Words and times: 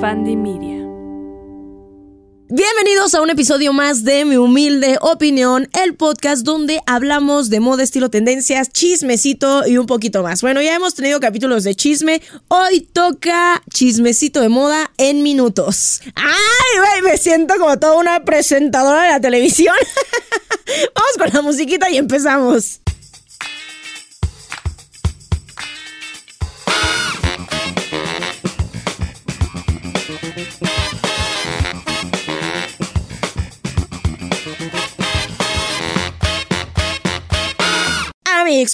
Media. 0.00 0.86
Bienvenidos 2.48 3.14
a 3.14 3.20
un 3.20 3.28
episodio 3.28 3.74
más 3.74 4.02
de 4.02 4.24
Mi 4.24 4.36
Humilde 4.38 4.96
Opinión, 5.02 5.68
el 5.74 5.94
podcast 5.94 6.42
donde 6.42 6.80
hablamos 6.86 7.50
de 7.50 7.60
moda, 7.60 7.82
estilo, 7.82 8.08
tendencias, 8.08 8.70
chismecito 8.70 9.68
y 9.68 9.76
un 9.76 9.84
poquito 9.84 10.22
más. 10.22 10.40
Bueno, 10.40 10.62
ya 10.62 10.74
hemos 10.74 10.94
tenido 10.94 11.20
capítulos 11.20 11.64
de 11.64 11.74
chisme. 11.74 12.22
Hoy 12.48 12.80
toca 12.80 13.62
chismecito 13.68 14.40
de 14.40 14.48
moda 14.48 14.90
en 14.96 15.22
minutos. 15.22 16.00
¡Ay, 16.14 16.78
güey! 16.78 17.12
Me 17.12 17.18
siento 17.18 17.56
como 17.58 17.78
toda 17.78 17.98
una 17.98 18.24
presentadora 18.24 19.02
de 19.02 19.10
la 19.10 19.20
televisión. 19.20 19.76
Vamos 20.94 21.12
con 21.18 21.28
la 21.30 21.42
musiquita 21.42 21.90
y 21.90 21.98
empezamos. 21.98 22.80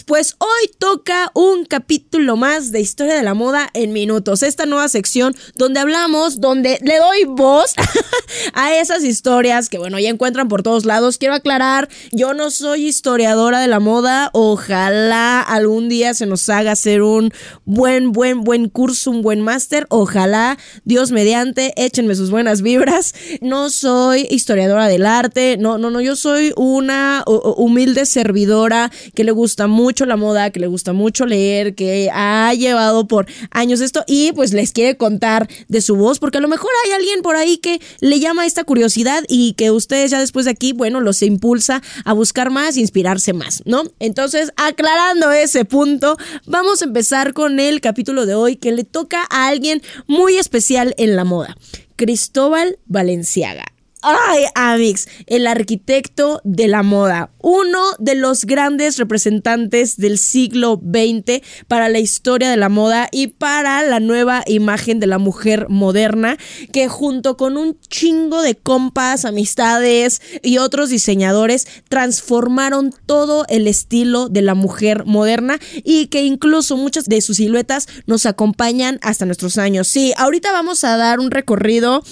Pues 0.06 0.36
hoy 0.38 0.70
toca 0.78 1.30
un 1.34 1.64
capítulo 1.64 2.36
más 2.36 2.70
de 2.70 2.80
Historia 2.80 3.14
de 3.14 3.22
la 3.24 3.34
Moda 3.34 3.68
en 3.74 3.92
Minutos. 3.92 4.44
Esta 4.44 4.64
nueva 4.64 4.88
sección 4.88 5.34
donde 5.56 5.80
hablamos, 5.80 6.40
donde 6.40 6.78
le 6.82 6.98
doy 6.98 7.24
voz 7.24 7.74
a 8.54 8.76
esas 8.76 9.02
historias 9.02 9.68
que, 9.68 9.78
bueno, 9.78 9.98
ya 9.98 10.08
encuentran 10.08 10.48
por 10.48 10.62
todos 10.62 10.84
lados. 10.84 11.18
Quiero 11.18 11.34
aclarar, 11.34 11.88
yo 12.12 12.32
no 12.32 12.50
soy 12.50 12.86
historiadora 12.86 13.58
de 13.60 13.66
la 13.66 13.80
moda. 13.80 14.30
Ojalá 14.32 15.42
algún 15.42 15.88
día 15.88 16.14
se 16.14 16.26
nos 16.26 16.48
haga 16.48 16.72
hacer 16.72 17.02
un 17.02 17.32
buen, 17.64 18.12
buen, 18.12 18.44
buen 18.44 18.68
curso, 18.68 19.10
un 19.10 19.22
buen 19.22 19.40
máster. 19.40 19.86
Ojalá, 19.90 20.58
Dios 20.84 21.10
mediante, 21.10 21.72
échenme 21.76 22.14
sus 22.14 22.30
buenas 22.30 22.62
vibras. 22.62 23.14
No 23.40 23.68
soy 23.70 24.28
historiadora 24.30 24.86
del 24.86 25.06
arte. 25.06 25.56
No, 25.58 25.76
no, 25.76 25.90
no, 25.90 26.00
yo 26.00 26.14
soy 26.14 26.52
una 26.56 27.24
humilde 27.26 28.06
servidora 28.06 28.92
que 29.14 29.24
le 29.24 29.32
gusta 29.32 29.55
mucho 29.66 30.04
la 30.04 30.16
moda, 30.16 30.50
que 30.50 30.60
le 30.60 30.66
gusta 30.66 30.92
mucho 30.92 31.24
leer, 31.24 31.74
que 31.74 32.10
ha 32.12 32.52
llevado 32.52 33.08
por 33.08 33.26
años 33.50 33.80
esto 33.80 34.04
y 34.06 34.32
pues 34.32 34.52
les 34.52 34.72
quiere 34.72 34.98
contar 34.98 35.48
de 35.68 35.80
su 35.80 35.96
voz, 35.96 36.18
porque 36.18 36.38
a 36.38 36.42
lo 36.42 36.48
mejor 36.48 36.70
hay 36.84 36.92
alguien 36.92 37.22
por 37.22 37.36
ahí 37.36 37.56
que 37.56 37.80
le 38.00 38.20
llama 38.20 38.44
esta 38.44 38.64
curiosidad 38.64 39.24
y 39.28 39.54
que 39.54 39.70
ustedes 39.70 40.10
ya 40.10 40.20
después 40.20 40.44
de 40.44 40.50
aquí, 40.50 40.74
bueno, 40.74 41.00
los 41.00 41.22
impulsa 41.22 41.82
a 42.04 42.12
buscar 42.12 42.50
más, 42.50 42.76
inspirarse 42.76 43.32
más, 43.32 43.62
¿no? 43.64 43.84
Entonces, 43.98 44.52
aclarando 44.56 45.32
ese 45.32 45.64
punto, 45.64 46.18
vamos 46.44 46.82
a 46.82 46.84
empezar 46.84 47.32
con 47.32 47.58
el 47.58 47.80
capítulo 47.80 48.26
de 48.26 48.34
hoy 48.34 48.56
que 48.56 48.72
le 48.72 48.84
toca 48.84 49.26
a 49.30 49.48
alguien 49.48 49.82
muy 50.06 50.36
especial 50.36 50.94
en 50.98 51.16
la 51.16 51.24
moda. 51.24 51.56
Cristóbal 51.96 52.78
Valenciaga. 52.86 53.64
Ay, 54.02 54.44
Amix, 54.54 55.08
el 55.26 55.46
arquitecto 55.46 56.40
de 56.44 56.68
la 56.68 56.82
moda, 56.82 57.30
uno 57.48 57.80
de 58.00 58.16
los 58.16 58.44
grandes 58.44 58.98
representantes 58.98 59.96
del 59.98 60.18
siglo 60.18 60.82
XX 60.82 61.42
para 61.68 61.88
la 61.88 62.00
historia 62.00 62.50
de 62.50 62.56
la 62.56 62.68
moda 62.68 63.08
y 63.12 63.28
para 63.28 63.84
la 63.84 64.00
nueva 64.00 64.42
imagen 64.48 64.98
de 64.98 65.06
la 65.06 65.18
mujer 65.18 65.68
moderna, 65.68 66.38
que 66.72 66.88
junto 66.88 67.36
con 67.36 67.56
un 67.56 67.78
chingo 67.88 68.42
de 68.42 68.56
compas, 68.56 69.24
amistades 69.24 70.20
y 70.42 70.58
otros 70.58 70.90
diseñadores 70.90 71.68
transformaron 71.88 72.92
todo 73.06 73.44
el 73.48 73.68
estilo 73.68 74.28
de 74.28 74.42
la 74.42 74.56
mujer 74.56 75.04
moderna 75.04 75.60
y 75.84 76.08
que 76.08 76.24
incluso 76.24 76.76
muchas 76.76 77.04
de 77.04 77.20
sus 77.20 77.36
siluetas 77.36 77.86
nos 78.06 78.26
acompañan 78.26 78.98
hasta 79.02 79.24
nuestros 79.24 79.56
años. 79.56 79.86
Sí, 79.86 80.12
ahorita 80.16 80.50
vamos 80.50 80.82
a 80.82 80.96
dar 80.96 81.20
un 81.20 81.30
recorrido 81.30 82.02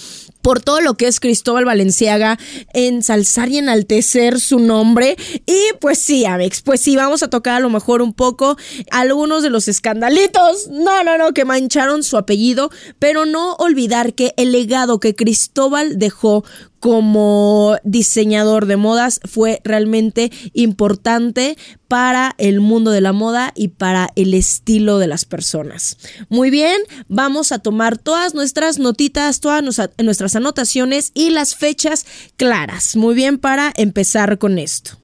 por 0.44 0.60
todo 0.60 0.82
lo 0.82 0.94
que 0.94 1.06
es 1.06 1.20
Cristóbal 1.20 1.64
Valenciaga, 1.64 2.38
ensalzar 2.74 3.48
y 3.48 3.56
enaltecer 3.56 4.38
su 4.38 4.58
nombre. 4.58 5.16
Y 5.46 5.60
pues 5.80 5.98
sí, 5.98 6.24
Amex, 6.24 6.62
pues 6.62 6.80
sí, 6.80 6.96
vamos 6.96 7.22
a 7.22 7.28
tocar 7.28 7.56
a 7.56 7.60
lo 7.60 7.70
mejor 7.70 8.02
un 8.02 8.12
poco 8.12 8.56
algunos 8.90 9.42
de 9.42 9.50
los 9.50 9.68
escandalitos, 9.68 10.68
no, 10.70 11.04
no, 11.04 11.18
no, 11.18 11.32
que 11.32 11.44
mancharon 11.44 12.02
su 12.02 12.16
apellido, 12.16 12.70
pero 12.98 13.26
no 13.26 13.54
olvidar 13.54 14.14
que 14.14 14.34
el 14.36 14.52
legado 14.52 15.00
que 15.00 15.14
Cristóbal 15.14 15.98
dejó 15.98 16.44
como 16.84 17.78
diseñador 17.82 18.66
de 18.66 18.76
modas 18.76 19.18
fue 19.24 19.62
realmente 19.64 20.30
importante 20.52 21.56
para 21.88 22.34
el 22.36 22.60
mundo 22.60 22.90
de 22.90 23.00
la 23.00 23.14
moda 23.14 23.52
y 23.54 23.68
para 23.68 24.10
el 24.16 24.34
estilo 24.34 24.98
de 24.98 25.06
las 25.06 25.24
personas. 25.24 25.96
Muy 26.28 26.50
bien, 26.50 26.76
vamos 27.08 27.52
a 27.52 27.58
tomar 27.58 27.96
todas 27.96 28.34
nuestras 28.34 28.78
notitas, 28.78 29.40
todas 29.40 29.64
nuestras 29.96 30.36
anotaciones 30.36 31.10
y 31.14 31.30
las 31.30 31.54
fechas 31.54 32.04
claras. 32.36 32.96
Muy 32.96 33.14
bien, 33.14 33.38
para 33.38 33.72
empezar 33.76 34.36
con 34.36 34.58
esto. 34.58 34.98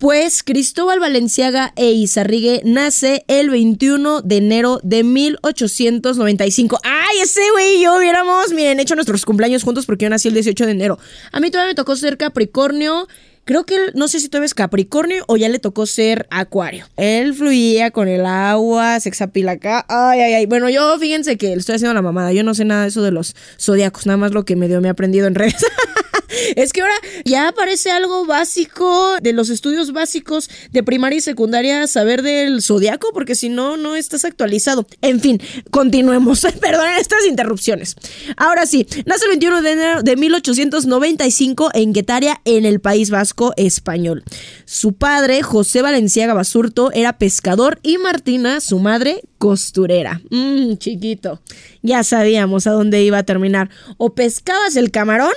Pues 0.00 0.42
Cristóbal 0.42 0.98
Valenciaga 0.98 1.74
e 1.76 1.90
Izarrigue 1.90 2.62
nace 2.64 3.22
el 3.28 3.50
21 3.50 4.22
de 4.22 4.38
enero 4.38 4.80
de 4.82 5.04
1895. 5.04 6.80
¡Ay, 6.82 7.18
ese 7.22 7.42
güey 7.52 7.76
y 7.76 7.82
yo 7.82 7.98
hubiéramos, 7.98 8.50
miren, 8.54 8.80
hecho 8.80 8.94
nuestros 8.94 9.26
cumpleaños 9.26 9.62
juntos 9.62 9.84
porque 9.84 10.06
yo 10.06 10.08
nací 10.08 10.28
el 10.28 10.34
18 10.34 10.64
de 10.64 10.72
enero! 10.72 10.98
A 11.32 11.40
mí 11.40 11.50
todavía 11.50 11.72
me 11.72 11.74
tocó 11.74 11.96
ser 11.96 12.16
Capricornio. 12.16 13.08
Creo 13.44 13.66
que 13.66 13.76
no 13.92 14.08
sé 14.08 14.20
si 14.20 14.30
todavía 14.30 14.46
es 14.46 14.54
Capricornio 14.54 15.22
o 15.28 15.36
ya 15.36 15.50
le 15.50 15.58
tocó 15.58 15.84
ser 15.84 16.26
Acuario. 16.30 16.86
Él 16.96 17.34
fluía 17.34 17.90
con 17.90 18.08
el 18.08 18.24
agua, 18.24 19.00
sexapila 19.00 19.52
acá. 19.52 19.84
Ay, 19.86 20.20
ay, 20.20 20.32
ay. 20.32 20.46
Bueno, 20.46 20.70
yo 20.70 20.98
fíjense 20.98 21.36
que 21.36 21.48
le 21.48 21.56
estoy 21.56 21.74
haciendo 21.74 21.92
la 21.92 22.00
mamada. 22.00 22.32
Yo 22.32 22.42
no 22.42 22.54
sé 22.54 22.64
nada 22.64 22.82
de 22.82 22.88
eso 22.88 23.02
de 23.02 23.10
los 23.10 23.36
zodiacos, 23.60 24.06
nada 24.06 24.16
más 24.16 24.32
lo 24.32 24.46
que 24.46 24.56
medio 24.56 24.80
me 24.80 24.88
he 24.88 24.90
aprendido 24.92 25.26
en 25.26 25.34
redes. 25.34 25.62
Es 26.56 26.72
que 26.72 26.82
ahora 26.82 26.94
ya 27.24 27.48
aparece 27.48 27.90
algo 27.90 28.26
básico 28.26 29.16
de 29.20 29.32
los 29.32 29.50
estudios 29.50 29.92
básicos 29.92 30.50
de 30.70 30.82
primaria 30.82 31.18
y 31.18 31.20
secundaria 31.20 31.86
saber 31.86 32.22
del 32.22 32.62
zodiaco, 32.62 33.10
porque 33.12 33.34
si 33.34 33.48
no, 33.48 33.76
no 33.76 33.96
estás 33.96 34.24
actualizado. 34.24 34.86
En 35.02 35.20
fin, 35.20 35.40
continuemos. 35.70 36.46
Perdonen 36.60 36.98
estas 36.98 37.26
interrupciones. 37.26 37.96
Ahora 38.36 38.66
sí, 38.66 38.86
nace 39.06 39.24
el 39.24 39.30
21 39.30 39.62
de 39.62 39.72
enero 39.72 40.02
de 40.02 40.16
1895 40.16 41.70
en 41.74 41.92
Guetaria, 41.92 42.40
en 42.44 42.64
el 42.64 42.80
País 42.80 43.10
Vasco 43.10 43.52
español. 43.56 44.24
Su 44.64 44.94
padre, 44.94 45.42
José 45.42 45.82
Valenciaga 45.82 46.34
Basurto, 46.34 46.90
era 46.92 47.18
pescador 47.18 47.78
y 47.82 47.98
Martina, 47.98 48.60
su 48.60 48.78
madre, 48.78 49.22
costurera. 49.38 50.20
Mmm, 50.30 50.74
chiquito. 50.76 51.40
Ya 51.82 52.04
sabíamos 52.04 52.66
a 52.66 52.72
dónde 52.72 53.02
iba 53.02 53.18
a 53.18 53.22
terminar. 53.22 53.70
O 53.96 54.14
pescabas 54.14 54.76
el 54.76 54.90
camarón 54.90 55.32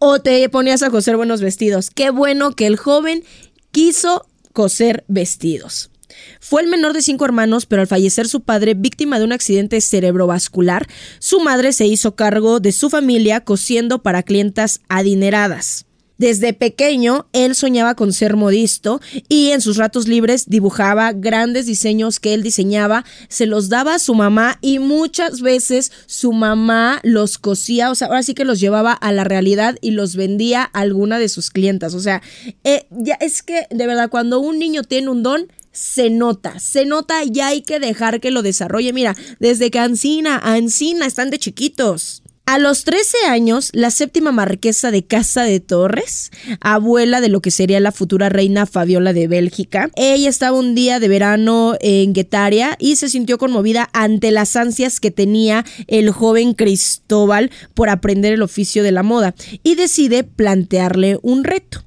o 0.00 0.18
te 0.20 0.48
ponías 0.48 0.82
a 0.82 0.90
coser 0.90 1.16
buenos 1.16 1.42
vestidos. 1.42 1.90
Qué 1.90 2.10
bueno 2.10 2.52
que 2.52 2.66
el 2.66 2.76
joven 2.76 3.22
quiso 3.70 4.26
coser 4.52 5.04
vestidos. 5.06 5.90
Fue 6.40 6.62
el 6.62 6.68
menor 6.68 6.94
de 6.94 7.02
cinco 7.02 7.24
hermanos, 7.24 7.66
pero 7.66 7.82
al 7.82 7.86
fallecer 7.86 8.26
su 8.26 8.40
padre, 8.40 8.74
víctima 8.74 9.18
de 9.18 9.24
un 9.26 9.32
accidente 9.32 9.80
cerebrovascular, 9.80 10.88
su 11.18 11.40
madre 11.40 11.72
se 11.72 11.86
hizo 11.86 12.16
cargo 12.16 12.60
de 12.60 12.72
su 12.72 12.90
familia 12.90 13.44
cosiendo 13.44 14.02
para 14.02 14.22
clientas 14.22 14.80
adineradas. 14.88 15.86
Desde 16.20 16.52
pequeño, 16.52 17.28
él 17.32 17.54
soñaba 17.54 17.94
con 17.94 18.12
ser 18.12 18.36
modisto 18.36 19.00
y 19.26 19.52
en 19.52 19.62
sus 19.62 19.78
ratos 19.78 20.06
libres 20.06 20.50
dibujaba 20.50 21.14
grandes 21.14 21.64
diseños 21.64 22.20
que 22.20 22.34
él 22.34 22.42
diseñaba, 22.42 23.06
se 23.30 23.46
los 23.46 23.70
daba 23.70 23.94
a 23.94 23.98
su 23.98 24.14
mamá 24.14 24.58
y 24.60 24.80
muchas 24.80 25.40
veces 25.40 25.90
su 26.04 26.34
mamá 26.34 27.00
los 27.04 27.38
cosía, 27.38 27.90
o 27.90 27.94
sea, 27.94 28.08
ahora 28.08 28.22
sí 28.22 28.34
que 28.34 28.44
los 28.44 28.60
llevaba 28.60 28.92
a 28.92 29.12
la 29.12 29.24
realidad 29.24 29.78
y 29.80 29.92
los 29.92 30.14
vendía 30.14 30.68
a 30.74 30.80
alguna 30.80 31.18
de 31.18 31.30
sus 31.30 31.48
clientas. 31.48 31.94
O 31.94 32.00
sea, 32.00 32.20
eh, 32.64 32.84
ya 32.90 33.14
es 33.14 33.42
que 33.42 33.66
de 33.70 33.86
verdad, 33.86 34.10
cuando 34.10 34.40
un 34.40 34.58
niño 34.58 34.82
tiene 34.82 35.08
un 35.08 35.22
don, 35.22 35.46
se 35.72 36.10
nota, 36.10 36.58
se 36.58 36.84
nota 36.84 37.24
y 37.24 37.40
hay 37.40 37.62
que 37.62 37.80
dejar 37.80 38.20
que 38.20 38.30
lo 38.30 38.42
desarrolle. 38.42 38.92
Mira, 38.92 39.16
desde 39.38 39.70
que 39.70 39.78
Ancina, 39.78 40.36
Ancina 40.36 41.06
están 41.06 41.30
de 41.30 41.38
chiquitos. 41.38 42.19
A 42.50 42.58
los 42.58 42.82
13 42.82 43.26
años, 43.28 43.70
la 43.74 43.92
séptima 43.92 44.32
marquesa 44.32 44.90
de 44.90 45.04
Casa 45.04 45.44
de 45.44 45.60
Torres, 45.60 46.32
abuela 46.60 47.20
de 47.20 47.28
lo 47.28 47.40
que 47.40 47.52
sería 47.52 47.78
la 47.78 47.92
futura 47.92 48.28
reina 48.28 48.66
Fabiola 48.66 49.12
de 49.12 49.28
Bélgica, 49.28 49.88
ella 49.94 50.28
estaba 50.28 50.58
un 50.58 50.74
día 50.74 50.98
de 50.98 51.06
verano 51.06 51.76
en 51.80 52.12
Guetaria 52.12 52.74
y 52.80 52.96
se 52.96 53.08
sintió 53.08 53.38
conmovida 53.38 53.88
ante 53.92 54.32
las 54.32 54.56
ansias 54.56 54.98
que 54.98 55.12
tenía 55.12 55.64
el 55.86 56.10
joven 56.10 56.54
Cristóbal 56.54 57.52
por 57.72 57.88
aprender 57.88 58.32
el 58.32 58.42
oficio 58.42 58.82
de 58.82 58.90
la 58.90 59.04
moda 59.04 59.36
y 59.62 59.76
decide 59.76 60.24
plantearle 60.24 61.20
un 61.22 61.44
reto 61.44 61.84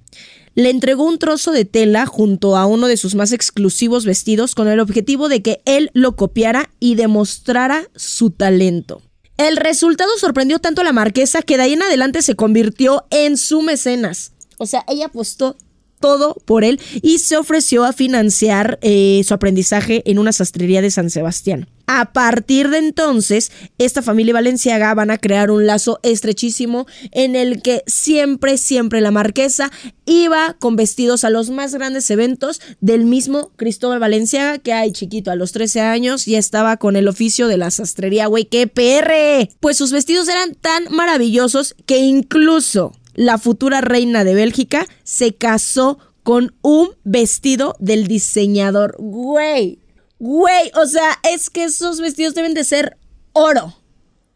le 0.55 0.69
entregó 0.69 1.03
un 1.03 1.19
trozo 1.19 1.51
de 1.51 1.65
tela 1.65 2.05
junto 2.05 2.55
a 2.55 2.67
uno 2.67 2.87
de 2.87 2.95
sus 2.95 3.15
más 3.15 3.33
exclusivos 3.33 4.05
vestidos 4.05 4.55
con 4.55 4.69
el 4.69 4.79
objetivo 4.79 5.27
de 5.27 5.41
que 5.41 5.61
él 5.65 5.89
lo 5.93 6.15
copiara 6.15 6.69
y 6.79 6.95
demostrara 6.95 7.89
su 7.95 8.29
talento. 8.29 9.01
El 9.37 9.57
resultado 9.57 10.11
sorprendió 10.17 10.59
tanto 10.59 10.81
a 10.81 10.83
la 10.83 10.93
marquesa 10.93 11.41
que 11.41 11.57
de 11.57 11.63
ahí 11.63 11.73
en 11.73 11.81
adelante 11.81 12.21
se 12.21 12.35
convirtió 12.35 13.05
en 13.09 13.37
su 13.37 13.61
mecenas. 13.61 14.31
O 14.57 14.65
sea, 14.67 14.85
ella 14.87 15.07
apostó 15.07 15.57
todo 16.03 16.35
por 16.43 16.65
él 16.65 16.81
y 17.01 17.19
se 17.19 17.37
ofreció 17.37 17.85
a 17.85 17.93
financiar 17.93 18.77
eh, 18.81 19.21
su 19.25 19.33
aprendizaje 19.33 20.03
en 20.05 20.19
una 20.19 20.33
sastrería 20.33 20.81
de 20.81 20.91
San 20.91 21.09
Sebastián. 21.09 21.69
A 21.87 22.11
partir 22.11 22.69
de 22.69 22.79
entonces, 22.79 23.53
esta 23.77 24.01
familia 24.01 24.33
valenciaga 24.33 24.93
van 24.95 25.11
a 25.11 25.17
crear 25.17 25.49
un 25.49 25.65
lazo 25.65 26.01
estrechísimo 26.03 26.87
en 27.11 27.37
el 27.37 27.61
que 27.61 27.83
siempre, 27.87 28.57
siempre 28.57 28.99
la 28.99 29.11
marquesa 29.11 29.71
iba 30.05 30.57
con 30.59 30.75
vestidos 30.75 31.23
a 31.23 31.29
los 31.29 31.49
más 31.49 31.73
grandes 31.73 32.09
eventos 32.11 32.59
del 32.81 33.05
mismo 33.05 33.51
Cristóbal 33.55 33.99
Valenciaga, 33.99 34.57
que 34.57 34.73
hay 34.73 34.91
chiquito, 34.91 35.31
a 35.31 35.35
los 35.35 35.53
13 35.53 35.79
años 35.79 36.25
ya 36.25 36.37
estaba 36.37 36.75
con 36.75 36.97
el 36.97 37.07
oficio 37.07 37.47
de 37.47 37.55
la 37.55 37.71
sastrería, 37.71 38.27
güey, 38.27 38.43
qué 38.43 38.67
perre. 38.67 39.51
Pues 39.61 39.77
sus 39.77 39.93
vestidos 39.93 40.27
eran 40.27 40.53
tan 40.55 40.83
maravillosos 40.89 41.75
que 41.85 41.99
incluso 41.99 42.91
la 43.13 43.37
futura 43.37 43.81
reina 43.81 44.23
de 44.23 44.33
Bélgica 44.33 44.87
se 45.03 45.35
casó 45.35 45.99
con 46.23 46.55
un 46.61 46.91
vestido 47.03 47.75
del 47.79 48.07
diseñador, 48.07 48.95
güey. 48.97 49.79
Güey, 50.19 50.71
o 50.75 50.85
sea, 50.85 51.19
es 51.29 51.49
que 51.49 51.65
esos 51.65 51.99
vestidos 51.99 52.33
deben 52.33 52.53
de 52.53 52.63
ser 52.63 52.97
oro. 53.33 53.75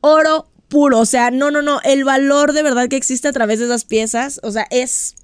Oro 0.01 0.49
puro. 0.67 0.99
O 0.99 1.05
sea, 1.05 1.31
no, 1.31 1.49
no, 1.49 1.61
no. 1.61 1.79
El 1.83 2.03
valor 2.03 2.53
de 2.53 2.63
verdad 2.63 2.89
que 2.89 2.97
existe 2.97 3.27
a 3.27 3.33
través 3.33 3.59
de 3.59 3.65
esas 3.65 3.85
piezas, 3.85 4.39
o 4.43 4.51
sea, 4.51 4.67
es 4.69 5.15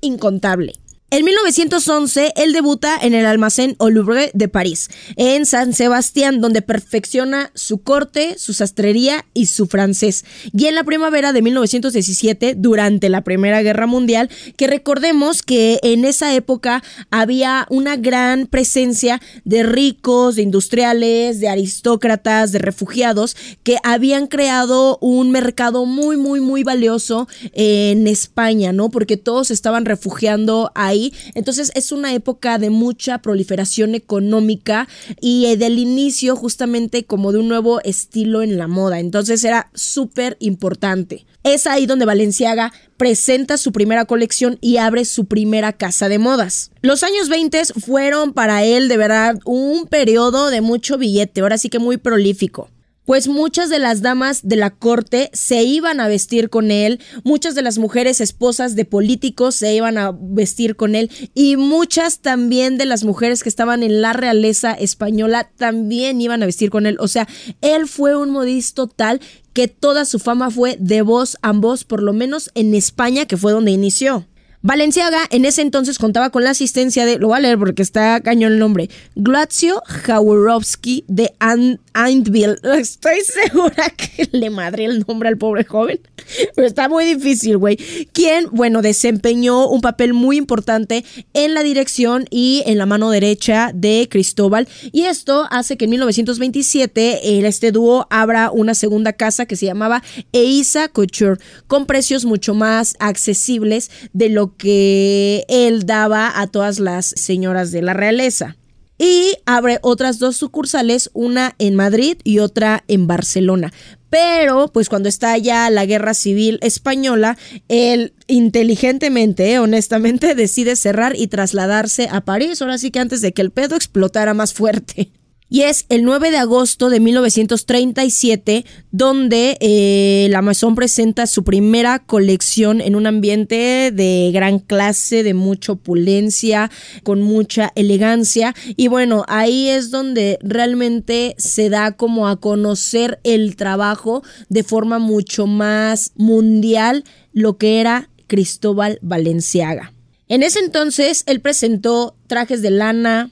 incontable. 0.00 0.74
En 1.10 1.24
1911, 1.24 2.34
él 2.36 2.52
debuta 2.52 2.94
en 3.00 3.14
el 3.14 3.24
almacén 3.24 3.76
Au 3.78 3.88
Louvre 3.88 4.30
de 4.34 4.46
París, 4.48 4.90
en 5.16 5.46
San 5.46 5.72
Sebastián, 5.72 6.42
donde 6.42 6.60
perfecciona 6.60 7.50
su 7.54 7.78
corte, 7.78 8.38
su 8.38 8.52
sastrería 8.52 9.24
y 9.32 9.46
su 9.46 9.68
francés. 9.68 10.26
Y 10.52 10.66
en 10.66 10.74
la 10.74 10.84
primavera 10.84 11.32
de 11.32 11.40
1917, 11.40 12.56
durante 12.58 13.08
la 13.08 13.22
Primera 13.22 13.62
Guerra 13.62 13.86
Mundial, 13.86 14.28
que 14.58 14.66
recordemos 14.66 15.42
que 15.42 15.80
en 15.82 16.04
esa 16.04 16.34
época 16.34 16.82
había 17.10 17.66
una 17.70 17.96
gran 17.96 18.46
presencia 18.46 19.18
de 19.46 19.62
ricos, 19.62 20.36
de 20.36 20.42
industriales, 20.42 21.40
de 21.40 21.48
aristócratas, 21.48 22.52
de 22.52 22.58
refugiados, 22.58 23.34
que 23.62 23.78
habían 23.82 24.26
creado 24.26 24.98
un 25.00 25.30
mercado 25.30 25.86
muy, 25.86 26.18
muy, 26.18 26.40
muy 26.40 26.64
valioso 26.64 27.28
en 27.54 28.06
España, 28.06 28.74
¿no? 28.74 28.90
Porque 28.90 29.16
todos 29.16 29.50
estaban 29.50 29.86
refugiando 29.86 30.70
ahí 30.74 30.97
entonces 31.34 31.72
es 31.74 31.92
una 31.92 32.14
época 32.14 32.58
de 32.58 32.70
mucha 32.70 33.18
proliferación 33.18 33.94
económica 33.94 34.88
y 35.20 35.46
eh, 35.46 35.56
del 35.56 35.78
inicio 35.78 36.36
justamente 36.36 37.04
como 37.04 37.32
de 37.32 37.38
un 37.38 37.48
nuevo 37.48 37.80
estilo 37.82 38.42
en 38.42 38.58
la 38.58 38.68
moda. 38.68 39.00
Entonces 39.00 39.44
era 39.44 39.70
súper 39.74 40.36
importante. 40.40 41.26
Es 41.44 41.66
ahí 41.66 41.86
donde 41.86 42.04
Valenciaga 42.04 42.72
presenta 42.96 43.56
su 43.56 43.72
primera 43.72 44.04
colección 44.04 44.58
y 44.60 44.78
abre 44.78 45.04
su 45.04 45.26
primera 45.26 45.72
casa 45.72 46.08
de 46.08 46.18
modas. 46.18 46.70
Los 46.82 47.02
años 47.02 47.28
20 47.28 47.64
fueron 47.80 48.32
para 48.32 48.64
él 48.64 48.88
de 48.88 48.96
verdad 48.96 49.38
un 49.44 49.86
periodo 49.86 50.50
de 50.50 50.60
mucho 50.60 50.98
billete, 50.98 51.40
ahora 51.40 51.58
sí 51.58 51.68
que 51.68 51.78
muy 51.78 51.96
prolífico 51.96 52.68
pues 53.08 53.26
muchas 53.26 53.70
de 53.70 53.78
las 53.78 54.02
damas 54.02 54.46
de 54.46 54.56
la 54.56 54.68
corte 54.68 55.30
se 55.32 55.62
iban 55.62 55.98
a 55.98 56.08
vestir 56.08 56.50
con 56.50 56.70
él, 56.70 57.00
muchas 57.24 57.54
de 57.54 57.62
las 57.62 57.78
mujeres 57.78 58.20
esposas 58.20 58.76
de 58.76 58.84
políticos 58.84 59.54
se 59.54 59.74
iban 59.74 59.96
a 59.96 60.12
vestir 60.12 60.76
con 60.76 60.94
él 60.94 61.10
y 61.32 61.56
muchas 61.56 62.18
también 62.18 62.76
de 62.76 62.84
las 62.84 63.04
mujeres 63.04 63.42
que 63.42 63.48
estaban 63.48 63.82
en 63.82 64.02
la 64.02 64.12
realeza 64.12 64.74
española 64.74 65.50
también 65.56 66.20
iban 66.20 66.42
a 66.42 66.46
vestir 66.46 66.68
con 66.68 66.84
él. 66.84 66.98
O 67.00 67.08
sea, 67.08 67.26
él 67.62 67.88
fue 67.88 68.14
un 68.14 68.28
modisto 68.28 68.88
tal 68.88 69.22
que 69.54 69.68
toda 69.68 70.04
su 70.04 70.18
fama 70.18 70.50
fue 70.50 70.76
de 70.78 71.00
voz 71.00 71.38
a 71.40 71.52
voz, 71.52 71.84
por 71.84 72.02
lo 72.02 72.12
menos 72.12 72.50
en 72.54 72.74
España, 72.74 73.24
que 73.24 73.38
fue 73.38 73.52
donde 73.52 73.70
inició. 73.70 74.26
Valenciaga 74.68 75.20
en 75.30 75.46
ese 75.46 75.62
entonces 75.62 75.98
contaba 75.98 76.28
con 76.28 76.44
la 76.44 76.50
asistencia 76.50 77.06
de, 77.06 77.18
lo 77.18 77.28
voy 77.28 77.38
a 77.38 77.40
leer 77.40 77.58
porque 77.58 77.80
está 77.80 78.20
cañón 78.20 78.52
el 78.52 78.58
nombre, 78.58 78.90
Glazio 79.14 79.82
Jaworowski 79.86 81.06
de 81.08 81.32
Eindville. 81.40 82.56
Estoy 82.78 83.22
segura 83.22 83.88
que 83.88 84.28
le 84.30 84.50
madre 84.50 84.84
el 84.84 85.06
nombre 85.08 85.30
al 85.30 85.38
pobre 85.38 85.64
joven, 85.64 86.00
pero 86.54 86.68
está 86.68 86.86
muy 86.90 87.06
difícil, 87.06 87.56
güey. 87.56 87.78
Quien, 88.12 88.48
bueno, 88.52 88.82
desempeñó 88.82 89.66
un 89.68 89.80
papel 89.80 90.12
muy 90.12 90.36
importante 90.36 91.02
en 91.32 91.54
la 91.54 91.62
dirección 91.62 92.26
y 92.28 92.62
en 92.66 92.76
la 92.76 92.84
mano 92.84 93.08
derecha 93.08 93.70
de 93.72 94.06
Cristóbal. 94.10 94.68
Y 94.92 95.04
esto 95.04 95.46
hace 95.50 95.78
que 95.78 95.86
en 95.86 95.92
1927 95.92 97.46
este 97.46 97.72
dúo 97.72 98.06
abra 98.10 98.50
una 98.50 98.74
segunda 98.74 99.14
casa 99.14 99.46
que 99.46 99.56
se 99.56 99.64
llamaba 99.64 100.02
Eisa 100.32 100.88
Couture, 100.88 101.40
con 101.66 101.86
precios 101.86 102.26
mucho 102.26 102.52
más 102.52 102.96
accesibles 102.98 103.90
de 104.12 104.28
lo 104.28 104.57
que 104.57 104.57
él 104.66 105.86
daba 105.86 106.40
a 106.40 106.46
todas 106.46 106.78
las 106.78 107.06
señoras 107.06 107.70
de 107.70 107.82
la 107.82 107.94
realeza. 107.94 108.56
Y 108.98 109.34
abre 109.46 109.78
otras 109.82 110.18
dos 110.18 110.36
sucursales, 110.36 111.10
una 111.12 111.54
en 111.58 111.76
Madrid 111.76 112.18
y 112.24 112.40
otra 112.40 112.82
en 112.88 113.06
Barcelona. 113.06 113.72
Pero, 114.10 114.68
pues 114.72 114.88
cuando 114.88 115.08
está 115.08 115.36
ya 115.38 115.70
la 115.70 115.86
guerra 115.86 116.14
civil 116.14 116.58
española, 116.62 117.36
él 117.68 118.14
inteligentemente, 118.26 119.58
honestamente, 119.60 120.34
decide 120.34 120.74
cerrar 120.76 121.14
y 121.14 121.28
trasladarse 121.28 122.08
a 122.10 122.22
París. 122.22 122.60
Ahora 122.60 122.78
sí 122.78 122.90
que 122.90 122.98
antes 122.98 123.20
de 123.20 123.32
que 123.32 123.42
el 123.42 123.52
pedo 123.52 123.76
explotara 123.76 124.34
más 124.34 124.54
fuerte. 124.54 125.12
Y 125.50 125.62
es 125.62 125.86
el 125.88 126.04
9 126.04 126.30
de 126.30 126.36
agosto 126.36 126.90
de 126.90 127.00
1937 127.00 128.66
donde 128.90 129.56
eh, 129.60 130.28
la 130.30 130.42
Maison 130.42 130.74
presenta 130.74 131.26
su 131.26 131.42
primera 131.42 132.00
colección 132.00 132.82
en 132.82 132.94
un 132.94 133.06
ambiente 133.06 133.90
de 133.90 134.30
gran 134.32 134.58
clase, 134.58 135.22
de 135.22 135.32
mucha 135.32 135.72
opulencia, 135.72 136.70
con 137.02 137.22
mucha 137.22 137.72
elegancia. 137.76 138.54
Y 138.76 138.88
bueno, 138.88 139.24
ahí 139.26 139.68
es 139.68 139.90
donde 139.90 140.38
realmente 140.42 141.34
se 141.38 141.70
da 141.70 141.92
como 141.92 142.28
a 142.28 142.36
conocer 142.36 143.18
el 143.24 143.56
trabajo 143.56 144.22
de 144.50 144.64
forma 144.64 144.98
mucho 144.98 145.46
más 145.46 146.12
mundial 146.16 147.04
lo 147.32 147.56
que 147.56 147.80
era 147.80 148.10
Cristóbal 148.26 148.98
Valenciaga. 149.00 149.94
En 150.28 150.42
ese 150.42 150.58
entonces 150.58 151.22
él 151.26 151.40
presentó 151.40 152.14
trajes 152.26 152.60
de 152.60 152.70
lana, 152.70 153.30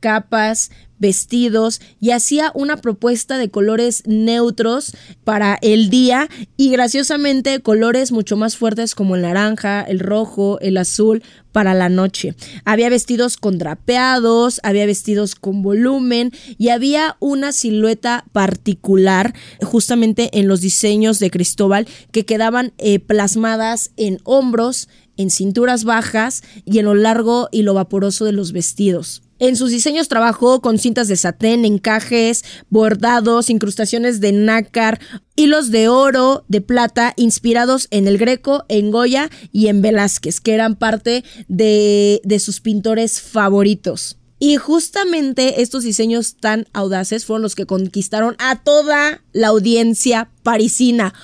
capas, 0.00 0.72
vestidos 1.02 1.80
y 2.00 2.12
hacía 2.12 2.52
una 2.54 2.76
propuesta 2.78 3.36
de 3.36 3.50
colores 3.50 4.04
neutros 4.06 4.96
para 5.24 5.58
el 5.60 5.90
día 5.90 6.28
y 6.56 6.70
graciosamente 6.70 7.60
colores 7.60 8.12
mucho 8.12 8.36
más 8.36 8.56
fuertes 8.56 8.94
como 8.94 9.16
el 9.16 9.22
naranja, 9.22 9.82
el 9.82 9.98
rojo, 9.98 10.60
el 10.60 10.78
azul 10.78 11.24
para 11.50 11.74
la 11.74 11.88
noche. 11.88 12.34
Había 12.64 12.88
vestidos 12.88 13.36
con 13.36 13.58
drapeados, 13.58 14.60
había 14.62 14.86
vestidos 14.86 15.34
con 15.34 15.62
volumen 15.62 16.30
y 16.56 16.68
había 16.68 17.16
una 17.18 17.50
silueta 17.50 18.24
particular 18.32 19.34
justamente 19.60 20.38
en 20.38 20.46
los 20.46 20.60
diseños 20.60 21.18
de 21.18 21.32
Cristóbal 21.32 21.88
que 22.12 22.24
quedaban 22.24 22.72
eh, 22.78 23.00
plasmadas 23.00 23.90
en 23.96 24.20
hombros, 24.22 24.88
en 25.16 25.30
cinturas 25.30 25.82
bajas 25.82 26.44
y 26.64 26.78
en 26.78 26.84
lo 26.84 26.94
largo 26.94 27.48
y 27.50 27.62
lo 27.62 27.74
vaporoso 27.74 28.24
de 28.24 28.32
los 28.32 28.52
vestidos. 28.52 29.22
En 29.42 29.56
sus 29.56 29.72
diseños 29.72 30.06
trabajó 30.06 30.60
con 30.60 30.78
cintas 30.78 31.08
de 31.08 31.16
satén, 31.16 31.64
encajes, 31.64 32.44
bordados, 32.70 33.50
incrustaciones 33.50 34.20
de 34.20 34.30
nácar, 34.30 35.00
hilos 35.34 35.72
de 35.72 35.88
oro, 35.88 36.44
de 36.46 36.60
plata, 36.60 37.12
inspirados 37.16 37.88
en 37.90 38.06
el 38.06 38.18
Greco, 38.18 38.64
en 38.68 38.92
Goya 38.92 39.30
y 39.50 39.66
en 39.66 39.82
Velázquez, 39.82 40.38
que 40.38 40.54
eran 40.54 40.76
parte 40.76 41.24
de, 41.48 42.20
de 42.22 42.38
sus 42.38 42.60
pintores 42.60 43.20
favoritos. 43.20 44.16
Y 44.38 44.58
justamente 44.58 45.60
estos 45.60 45.82
diseños 45.82 46.36
tan 46.36 46.68
audaces 46.72 47.24
fueron 47.24 47.42
los 47.42 47.56
que 47.56 47.66
conquistaron 47.66 48.36
a 48.38 48.62
toda 48.62 49.24
la 49.32 49.48
audiencia 49.48 50.30
parisina. 50.44 51.14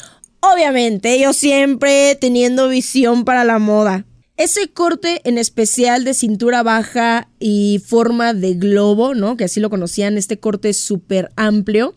Obviamente, 0.40 1.20
yo 1.20 1.32
siempre 1.32 2.16
teniendo 2.20 2.68
visión 2.68 3.24
para 3.24 3.44
la 3.44 3.60
moda. 3.60 4.07
Ese 4.38 4.68
corte 4.68 5.20
en 5.24 5.36
especial 5.36 6.04
de 6.04 6.14
cintura 6.14 6.62
baja 6.62 7.28
y 7.40 7.82
forma 7.84 8.34
de 8.34 8.54
globo, 8.54 9.16
¿no? 9.16 9.36
Que 9.36 9.42
así 9.42 9.58
lo 9.58 9.68
conocían, 9.68 10.16
este 10.16 10.38
corte 10.38 10.72
súper 10.74 11.32
amplio, 11.34 11.92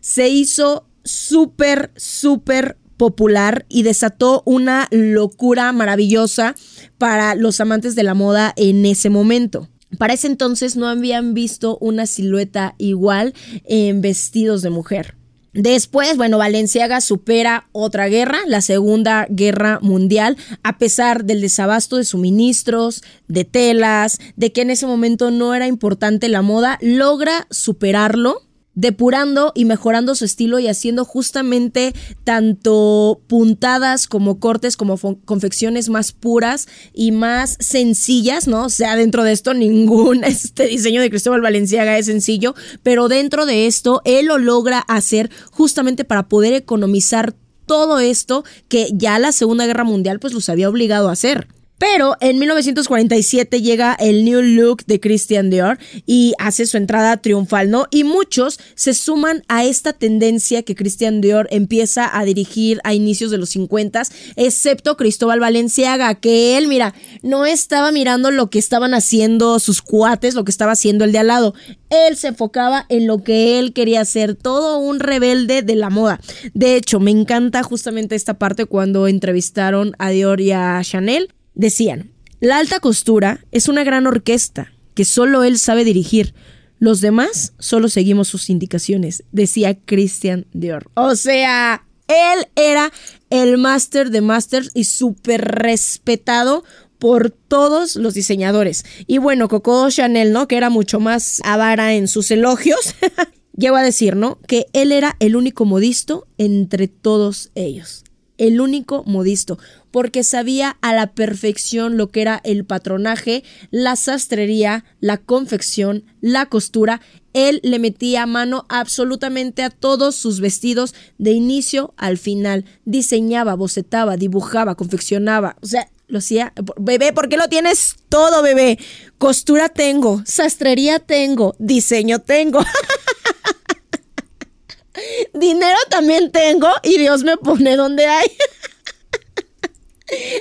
se 0.00 0.28
hizo 0.28 0.88
súper, 1.04 1.92
súper 1.96 2.78
popular 2.96 3.64
y 3.68 3.84
desató 3.84 4.42
una 4.44 4.88
locura 4.90 5.70
maravillosa 5.70 6.56
para 6.98 7.36
los 7.36 7.60
amantes 7.60 7.94
de 7.94 8.02
la 8.02 8.14
moda 8.14 8.52
en 8.56 8.84
ese 8.86 9.08
momento. 9.08 9.68
Para 9.96 10.14
ese 10.14 10.26
entonces 10.26 10.74
no 10.74 10.88
habían 10.88 11.32
visto 11.32 11.78
una 11.80 12.06
silueta 12.06 12.74
igual 12.76 13.34
en 13.66 14.00
vestidos 14.00 14.62
de 14.62 14.70
mujer. 14.70 15.14
Después, 15.54 16.16
bueno, 16.16 16.36
Valenciaga 16.36 17.00
supera 17.00 17.68
otra 17.70 18.08
guerra, 18.08 18.40
la 18.46 18.60
Segunda 18.60 19.26
Guerra 19.30 19.78
Mundial, 19.80 20.36
a 20.64 20.78
pesar 20.78 21.24
del 21.24 21.40
desabasto 21.40 21.96
de 21.96 22.04
suministros, 22.04 23.02
de 23.28 23.44
telas, 23.44 24.18
de 24.34 24.52
que 24.52 24.62
en 24.62 24.70
ese 24.70 24.86
momento 24.86 25.30
no 25.30 25.54
era 25.54 25.68
importante 25.68 26.28
la 26.28 26.42
moda, 26.42 26.78
logra 26.82 27.46
superarlo 27.50 28.42
depurando 28.74 29.52
y 29.54 29.64
mejorando 29.64 30.14
su 30.14 30.24
estilo 30.24 30.58
y 30.58 30.68
haciendo 30.68 31.04
justamente 31.04 31.94
tanto 32.24 33.20
puntadas 33.26 34.06
como 34.06 34.40
cortes 34.40 34.76
como 34.76 34.98
confecciones 35.24 35.88
más 35.88 36.12
puras 36.12 36.66
y 36.92 37.12
más 37.12 37.56
sencillas, 37.60 38.48
¿no? 38.48 38.66
O 38.66 38.70
sea, 38.70 38.96
dentro 38.96 39.24
de 39.24 39.32
esto 39.32 39.54
ningún 39.54 40.24
este 40.24 40.66
diseño 40.66 41.00
de 41.00 41.10
Cristóbal 41.10 41.40
Valenciaga 41.40 41.98
es 41.98 42.06
sencillo, 42.06 42.54
pero 42.82 43.08
dentro 43.08 43.46
de 43.46 43.66
esto 43.66 44.02
él 44.04 44.26
lo 44.26 44.38
logra 44.38 44.80
hacer 44.80 45.30
justamente 45.50 46.04
para 46.04 46.28
poder 46.28 46.54
economizar 46.54 47.34
todo 47.66 47.98
esto 47.98 48.44
que 48.68 48.88
ya 48.92 49.18
la 49.18 49.32
Segunda 49.32 49.66
Guerra 49.66 49.84
Mundial 49.84 50.20
pues 50.20 50.32
los 50.32 50.48
había 50.48 50.68
obligado 50.68 51.08
a 51.08 51.12
hacer. 51.12 51.48
Pero 51.76 52.16
en 52.20 52.38
1947 52.38 53.60
llega 53.60 53.94
el 53.94 54.24
New 54.24 54.42
Look 54.42 54.84
de 54.86 55.00
Christian 55.00 55.50
Dior 55.50 55.78
y 56.06 56.32
hace 56.38 56.66
su 56.66 56.76
entrada 56.76 57.16
triunfal, 57.16 57.68
¿no? 57.68 57.86
Y 57.90 58.04
muchos 58.04 58.60
se 58.76 58.94
suman 58.94 59.42
a 59.48 59.64
esta 59.64 59.92
tendencia 59.92 60.62
que 60.62 60.76
Christian 60.76 61.20
Dior 61.20 61.48
empieza 61.50 62.16
a 62.16 62.24
dirigir 62.24 62.80
a 62.84 62.94
inicios 62.94 63.32
de 63.32 63.38
los 63.38 63.50
50, 63.50 64.02
excepto 64.36 64.96
Cristóbal 64.96 65.40
Valenciaga, 65.40 66.14
que 66.14 66.56
él, 66.56 66.68
mira, 66.68 66.94
no 67.22 67.44
estaba 67.44 67.90
mirando 67.90 68.30
lo 68.30 68.50
que 68.50 68.60
estaban 68.60 68.94
haciendo 68.94 69.58
sus 69.58 69.82
cuates, 69.82 70.34
lo 70.34 70.44
que 70.44 70.52
estaba 70.52 70.72
haciendo 70.72 71.04
el 71.04 71.10
de 71.10 71.18
al 71.18 71.26
lado. 71.26 71.54
Él 71.90 72.16
se 72.16 72.28
enfocaba 72.28 72.86
en 72.88 73.08
lo 73.08 73.24
que 73.24 73.58
él 73.58 73.72
quería 73.72 74.00
hacer, 74.00 74.36
todo 74.36 74.78
un 74.78 75.00
rebelde 75.00 75.62
de 75.62 75.74
la 75.74 75.90
moda. 75.90 76.20
De 76.54 76.76
hecho, 76.76 77.00
me 77.00 77.10
encanta 77.10 77.64
justamente 77.64 78.14
esta 78.14 78.34
parte 78.34 78.66
cuando 78.66 79.08
entrevistaron 79.08 79.94
a 79.98 80.10
Dior 80.10 80.40
y 80.40 80.52
a 80.52 80.80
Chanel 80.82 81.34
Decían, 81.54 82.10
la 82.40 82.58
alta 82.58 82.80
costura 82.80 83.44
es 83.52 83.68
una 83.68 83.84
gran 83.84 84.06
orquesta 84.06 84.72
que 84.94 85.04
solo 85.04 85.44
él 85.44 85.58
sabe 85.58 85.84
dirigir. 85.84 86.34
Los 86.78 87.00
demás 87.00 87.54
solo 87.58 87.88
seguimos 87.88 88.28
sus 88.28 88.50
indicaciones, 88.50 89.24
decía 89.32 89.78
Christian 89.78 90.46
Dior. 90.52 90.90
O 90.94 91.16
sea, 91.16 91.86
él 92.08 92.46
era 92.56 92.92
el 93.30 93.56
máster 93.58 94.10
de 94.10 94.20
masters 94.20 94.70
y 94.74 94.84
súper 94.84 95.42
respetado 95.42 96.64
por 96.98 97.30
todos 97.30 97.96
los 97.96 98.14
diseñadores. 98.14 98.84
Y 99.06 99.18
bueno, 99.18 99.48
Coco 99.48 99.88
Chanel, 99.90 100.32
¿no? 100.32 100.48
Que 100.48 100.56
era 100.56 100.70
mucho 100.70 101.00
más 101.00 101.40
avara 101.44 101.94
en 101.94 102.08
sus 102.08 102.30
elogios. 102.30 102.94
Llegó 103.56 103.76
a 103.76 103.82
decir, 103.82 104.16
¿no? 104.16 104.38
Que 104.48 104.66
él 104.72 104.90
era 104.90 105.16
el 105.20 105.36
único 105.36 105.64
modisto 105.64 106.26
entre 106.38 106.88
todos 106.88 107.50
ellos 107.54 108.04
el 108.38 108.60
único 108.60 109.04
modisto, 109.06 109.58
porque 109.94 110.24
sabía 110.24 110.76
a 110.80 110.92
la 110.92 111.14
perfección 111.14 111.96
lo 111.96 112.10
que 112.10 112.22
era 112.22 112.40
el 112.42 112.64
patronaje, 112.64 113.44
la 113.70 113.94
sastrería, 113.94 114.84
la 114.98 115.18
confección, 115.18 116.02
la 116.20 116.46
costura. 116.46 117.00
Él 117.32 117.60
le 117.62 117.78
metía 117.78 118.26
mano 118.26 118.66
absolutamente 118.68 119.62
a 119.62 119.70
todos 119.70 120.16
sus 120.16 120.40
vestidos 120.40 120.96
de 121.18 121.30
inicio 121.30 121.94
al 121.96 122.18
final. 122.18 122.64
Diseñaba, 122.84 123.54
bocetaba, 123.54 124.16
dibujaba, 124.16 124.74
confeccionaba. 124.74 125.54
O 125.62 125.66
sea, 125.68 125.88
lo 126.08 126.18
hacía. 126.18 126.52
Bebé, 126.76 127.12
¿por 127.12 127.28
qué 127.28 127.36
lo 127.36 127.46
tienes 127.46 127.94
todo, 128.08 128.42
bebé? 128.42 128.80
Costura 129.18 129.68
tengo, 129.68 130.22
sastrería 130.26 130.98
tengo, 130.98 131.54
diseño 131.60 132.18
tengo. 132.18 132.64
Dinero 135.34 135.78
también 135.88 136.32
tengo 136.32 136.68
y 136.82 136.98
Dios 136.98 137.22
me 137.22 137.36
pone 137.36 137.76
donde 137.76 138.06
hay. 138.06 138.26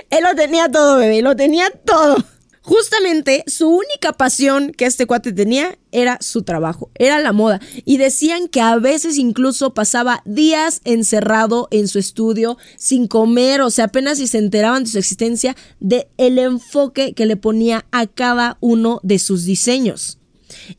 Él 0.10 0.24
lo 0.24 0.36
tenía 0.36 0.70
todo, 0.70 0.98
bebé, 0.98 1.22
lo 1.22 1.36
tenía 1.36 1.70
todo. 1.86 2.18
Justamente 2.66 3.44
su 3.46 3.68
única 3.68 4.14
pasión 4.14 4.72
que 4.72 4.86
este 4.86 5.06
cuate 5.06 5.34
tenía 5.34 5.78
era 5.92 6.18
su 6.22 6.44
trabajo, 6.44 6.90
era 6.96 7.20
la 7.20 7.34
moda. 7.34 7.60
Y 7.84 7.98
decían 7.98 8.48
que 8.48 8.62
a 8.62 8.78
veces 8.78 9.18
incluso 9.18 9.74
pasaba 9.74 10.22
días 10.24 10.80
encerrado 10.86 11.68
en 11.72 11.90
su 11.90 12.00
estudio 12.00 12.58
sin 12.78 13.08
comer, 13.08 13.62
o 13.62 13.70
sea, 13.70 13.86
apenas 13.86 14.18
si 14.18 14.28
se 14.28 14.38
enteraban 14.38 14.86
de 14.86 14.90
su 14.90 14.98
existencia, 14.98 15.58
de 15.82 16.08
el 16.18 16.40
enfoque 16.40 17.14
que 17.14 17.26
le 17.26 17.36
ponía 17.36 17.86
a 17.92 18.08
cada 18.08 18.58
uno 18.62 19.02
de 19.04 19.20
sus 19.20 19.44
diseños 19.44 20.20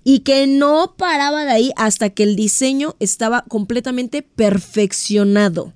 y 0.05 0.21
que 0.21 0.47
no 0.47 0.95
paraba 0.97 1.45
de 1.45 1.51
ahí 1.51 1.73
hasta 1.77 2.11
que 2.11 2.23
el 2.23 2.35
diseño 2.35 2.97
estaba 2.99 3.45
completamente 3.47 4.23
perfeccionado. 4.23 5.75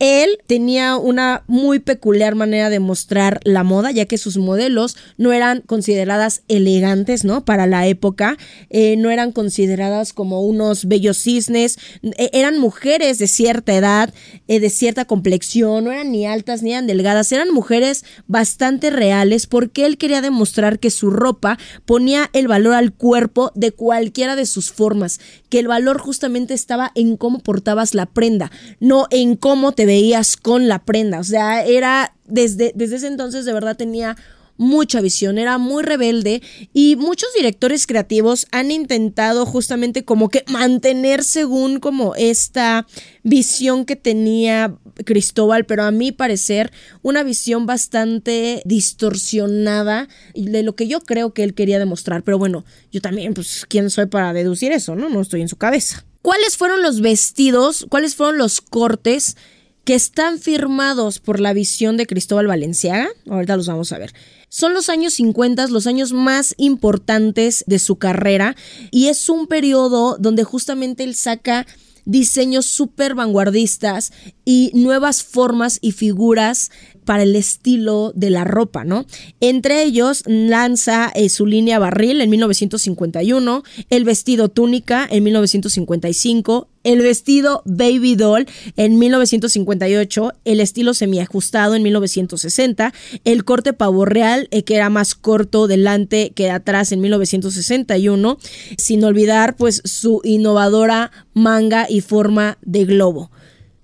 Él 0.00 0.38
tenía 0.48 0.96
una 0.96 1.44
muy 1.46 1.78
peculiar 1.78 2.34
manera 2.34 2.68
de 2.68 2.80
mostrar 2.80 3.40
la 3.44 3.62
moda, 3.62 3.92
ya 3.92 4.06
que 4.06 4.18
sus 4.18 4.36
modelos 4.36 4.96
no 5.18 5.32
eran 5.32 5.60
consideradas 5.60 6.42
elegantes, 6.48 7.24
¿no? 7.24 7.44
Para 7.44 7.66
la 7.68 7.86
época, 7.86 8.36
eh, 8.70 8.96
no 8.96 9.10
eran 9.10 9.30
consideradas 9.30 10.12
como 10.12 10.42
unos 10.42 10.86
bellos 10.86 11.18
cisnes, 11.18 11.78
e, 12.02 12.28
eran 12.32 12.58
mujeres 12.58 13.18
de 13.18 13.28
cierta 13.28 13.72
edad, 13.72 14.12
eh, 14.48 14.58
de 14.58 14.68
cierta 14.68 15.04
complexión, 15.04 15.84
no 15.84 15.92
eran 15.92 16.10
ni 16.10 16.26
altas 16.26 16.62
ni 16.62 16.72
eran 16.72 16.88
delgadas, 16.88 17.30
eran 17.30 17.52
mujeres 17.52 18.04
bastante 18.26 18.90
reales 18.90 19.46
porque 19.46 19.86
él 19.86 19.96
quería 19.96 20.20
demostrar 20.20 20.80
que 20.80 20.90
su 20.90 21.10
ropa 21.10 21.56
ponía 21.86 22.30
el 22.32 22.48
valor 22.48 22.74
al 22.74 22.92
cuerpo 22.92 23.52
de 23.54 23.70
cualquiera 23.70 24.34
de 24.34 24.46
sus 24.46 24.72
formas, 24.72 25.20
que 25.48 25.60
el 25.60 25.68
valor 25.68 25.98
justamente 25.98 26.52
estaba 26.52 26.90
en 26.96 27.16
cómo 27.16 27.38
portabas 27.38 27.94
la 27.94 28.06
prenda, 28.06 28.50
no 28.80 29.06
en 29.10 29.36
cómo 29.36 29.70
te 29.72 29.86
veías 29.86 29.93
con 30.40 30.68
la 30.68 30.84
prenda. 30.84 31.20
O 31.20 31.24
sea, 31.24 31.64
era 31.64 32.14
desde, 32.26 32.72
desde 32.74 32.96
ese 32.96 33.06
entonces 33.06 33.44
de 33.44 33.52
verdad 33.52 33.76
tenía 33.76 34.16
mucha 34.56 35.00
visión, 35.00 35.38
era 35.38 35.58
muy 35.58 35.82
rebelde 35.82 36.42
y 36.72 36.96
muchos 36.96 37.28
directores 37.34 37.86
creativos 37.86 38.46
han 38.52 38.70
intentado 38.70 39.46
justamente 39.46 40.04
como 40.04 40.28
que 40.28 40.44
mantener 40.48 41.24
según 41.24 41.80
como 41.80 42.14
esta 42.14 42.86
visión 43.22 43.84
que 43.84 43.96
tenía 43.96 44.76
Cristóbal, 45.04 45.64
pero 45.64 45.82
a 45.82 45.90
mi 45.90 46.12
parecer 46.12 46.72
una 47.02 47.24
visión 47.24 47.66
bastante 47.66 48.62
distorsionada 48.64 50.08
de 50.34 50.62
lo 50.62 50.76
que 50.76 50.86
yo 50.86 51.00
creo 51.00 51.32
que 51.32 51.42
él 51.42 51.54
quería 51.54 51.80
demostrar, 51.80 52.22
pero 52.22 52.38
bueno, 52.38 52.64
yo 52.92 53.00
también 53.00 53.34
pues 53.34 53.66
quién 53.68 53.90
soy 53.90 54.06
para 54.06 54.32
deducir 54.32 54.70
eso, 54.70 54.94
¿no? 54.94 55.08
No 55.08 55.20
estoy 55.20 55.40
en 55.40 55.48
su 55.48 55.56
cabeza. 55.56 56.04
¿Cuáles 56.22 56.56
fueron 56.56 56.80
los 56.80 57.00
vestidos? 57.00 57.86
¿Cuáles 57.90 58.14
fueron 58.14 58.38
los 58.38 58.60
cortes 58.60 59.36
que 59.84 59.94
están 59.94 60.38
firmados 60.38 61.18
por 61.18 61.40
la 61.40 61.52
visión 61.52 61.96
de 61.96 62.06
Cristóbal 62.06 62.46
Valenciaga. 62.46 63.08
Ahorita 63.28 63.56
los 63.56 63.66
vamos 63.66 63.92
a 63.92 63.98
ver. 63.98 64.12
Son 64.48 64.72
los 64.72 64.88
años 64.88 65.14
50, 65.14 65.66
los 65.68 65.86
años 65.86 66.12
más 66.12 66.54
importantes 66.58 67.64
de 67.66 67.78
su 67.78 67.96
carrera 67.96 68.56
y 68.90 69.08
es 69.08 69.28
un 69.28 69.46
periodo 69.46 70.16
donde 70.18 70.44
justamente 70.44 71.04
él 71.04 71.14
saca 71.14 71.66
diseños 72.04 72.66
súper 72.66 73.14
vanguardistas 73.14 74.12
y 74.44 74.70
nuevas 74.74 75.22
formas 75.22 75.78
y 75.80 75.92
figuras 75.92 76.70
para 77.04 77.22
el 77.22 77.36
estilo 77.36 78.12
de 78.14 78.30
la 78.30 78.44
ropa, 78.44 78.84
¿no? 78.84 79.06
Entre 79.40 79.82
ellos 79.82 80.22
lanza 80.26 81.10
eh, 81.14 81.28
su 81.28 81.46
línea 81.46 81.78
barril 81.78 82.20
en 82.20 82.30
1951, 82.30 83.62
el 83.90 84.04
vestido 84.04 84.48
túnica 84.48 85.06
en 85.10 85.24
1955, 85.24 86.68
el 86.84 87.00
vestido 87.00 87.62
Baby 87.64 88.14
Doll 88.14 88.46
en 88.76 88.98
1958, 88.98 90.32
el 90.44 90.60
estilo 90.60 90.94
semiajustado 90.94 91.74
en 91.74 91.82
1960, 91.82 92.92
el 93.24 93.44
corte 93.44 93.72
pavo 93.72 94.04
real 94.04 94.48
eh, 94.50 94.64
que 94.64 94.76
era 94.76 94.90
más 94.90 95.14
corto 95.14 95.66
delante 95.66 96.30
que 96.30 96.50
atrás 96.50 96.92
en 96.92 97.00
1961, 97.00 98.38
sin 98.76 99.04
olvidar 99.04 99.56
pues 99.56 99.82
su 99.84 100.20
innovadora 100.24 101.10
manga 101.32 101.86
y 101.88 102.00
forma 102.00 102.58
de 102.62 102.84
globo. 102.84 103.30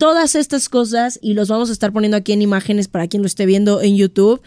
Todas 0.00 0.34
estas 0.34 0.70
cosas, 0.70 1.18
y 1.20 1.34
los 1.34 1.50
vamos 1.50 1.68
a 1.68 1.74
estar 1.74 1.92
poniendo 1.92 2.16
aquí 2.16 2.32
en 2.32 2.40
imágenes 2.40 2.88
para 2.88 3.06
quien 3.06 3.20
lo 3.22 3.26
esté 3.26 3.44
viendo 3.44 3.82
en 3.82 3.98
YouTube, 3.98 4.40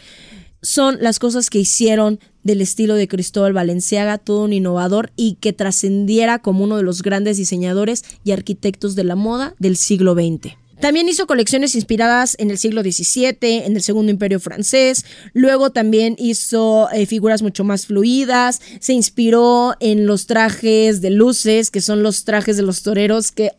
son 0.64 0.98
las 1.00 1.20
cosas 1.20 1.52
que 1.52 1.60
hicieron 1.60 2.20
del 2.42 2.60
estilo 2.60 2.96
de 2.96 3.08
Cristóbal 3.08 3.54
Valenciaga 3.54 4.18
todo 4.18 4.46
un 4.46 4.52
innovador 4.52 5.12
y 5.16 5.36
que 5.36 5.54
trascendiera 5.54 6.40
como 6.40 6.64
uno 6.64 6.78
de 6.78 6.82
los 6.82 7.04
grandes 7.04 7.38
diseñadores 7.38 8.04
y 8.24 8.32
arquitectos 8.32 8.96
de 8.96 9.04
la 9.04 9.16
moda 9.16 9.54
del 9.60 9.78
siglo 9.78 10.16
XX. 10.16 10.56
También 10.80 11.08
hizo 11.08 11.28
colecciones 11.28 11.76
inspiradas 11.76 12.36
en 12.40 12.50
el 12.50 12.58
siglo 12.58 12.82
XVII, 12.82 13.38
en 13.42 13.76
el 13.76 13.84
Segundo 13.84 14.12
Imperio 14.12 14.40
francés. 14.40 15.06
Luego 15.34 15.70
también 15.70 16.16
hizo 16.18 16.90
eh, 16.92 17.06
figuras 17.06 17.44
mucho 17.44 17.64
más 17.64 17.86
fluidas. 17.86 18.60
Se 18.80 18.94
inspiró 18.94 19.76
en 19.80 20.08
los 20.08 20.26
trajes 20.26 21.00
de 21.02 21.12
luces, 21.12 21.70
que 21.70 21.80
son 21.80 22.02
los 22.02 22.24
trajes 22.24 22.58
de 22.58 22.64
los 22.64 22.82
toreros, 22.82 23.32
que 23.32 23.52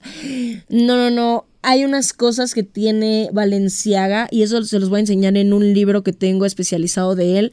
no, 0.69 0.97
no, 0.97 1.11
no 1.11 1.47
hay 1.65 1.85
unas 1.85 2.13
cosas 2.13 2.55
que 2.55 2.63
tiene 2.63 3.31
Valenciaga 3.33 4.29
y 4.31 4.43
eso 4.43 4.63
se 4.65 4.79
los 4.79 4.91
voy 4.91 4.99
a 4.99 5.01
enseñar 5.01 5.37
en 5.37 5.53
un 5.53 5.73
libro 5.73 6.03
que 6.03 6.13
tengo 6.13 6.45
especializado 6.45 7.15
de 7.15 7.39
él. 7.39 7.53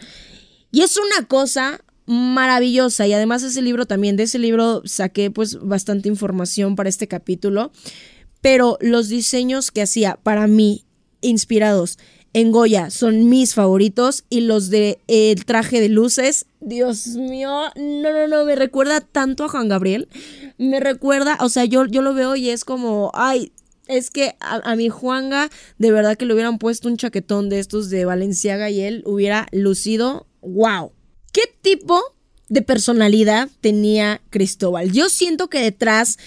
Y 0.72 0.82
es 0.82 0.98
una 0.98 1.28
cosa 1.28 1.82
maravillosa 2.06 3.08
y 3.08 3.14
además 3.14 3.42
ese 3.44 3.62
libro 3.62 3.86
también, 3.86 4.18
de 4.18 4.24
ese 4.24 4.38
libro 4.38 4.82
saqué 4.86 5.32
pues 5.32 5.60
bastante 5.62 6.10
información 6.10 6.76
para 6.76 6.90
este 6.90 7.08
capítulo, 7.08 7.72
pero 8.42 8.78
los 8.82 9.08
diseños 9.08 9.72
que 9.72 9.82
hacía 9.82 10.20
para 10.22 10.48
mí 10.48 10.84
inspirados 11.22 11.98
en 12.34 12.52
Goya 12.52 12.90
son 12.90 13.30
mis 13.30 13.54
favoritos 13.54 14.26
y 14.30 14.42
los 14.42 14.70
de 14.70 15.00
El 15.08 15.46
traje 15.46 15.80
de 15.80 15.90
luces, 15.90 16.48
Dios 16.60 17.08
mío, 17.08 17.50
no, 17.76 18.12
no, 18.12 18.28
no, 18.28 18.46
me 18.46 18.56
recuerda 18.56 19.02
tanto 19.02 19.46
a 19.46 19.50
Juan 19.50 19.70
Gabriel, 19.70 20.10
me 20.58 20.80
recuerda, 20.80 21.38
o 21.42 21.50
sea, 21.50 21.66
yo, 21.66 21.86
yo 21.86 22.02
lo 22.02 22.14
veo 22.14 22.36
y 22.36 22.50
es 22.50 22.66
como, 22.66 23.12
ay, 23.14 23.52
es 23.88 24.10
que 24.10 24.36
a, 24.40 24.76
mi 24.76 24.90
Juanga, 24.90 25.50
de 25.78 25.92
verdad 25.92 26.18
que 26.18 26.26
le 26.26 26.34
hubieran 26.34 26.58
puesto 26.58 26.88
un 26.88 26.98
chaquetón 26.98 27.50
de 27.50 27.60
estos 27.60 27.90
de 27.90 28.06
Valenciaga 28.06 28.70
y 28.70 28.82
él 28.82 29.04
hubiera 29.06 29.48
lucido, 29.52 30.28
wow. 30.42 30.92
¿Qué 31.34 31.44
tipo 31.62 32.02
de 32.50 32.62
personalidad 32.62 33.50
tenía 33.62 34.22
Cristóbal? 34.30 34.92
Yo 34.92 35.10
siento 35.10 35.50
que 35.50 35.60
detrás 35.62 36.18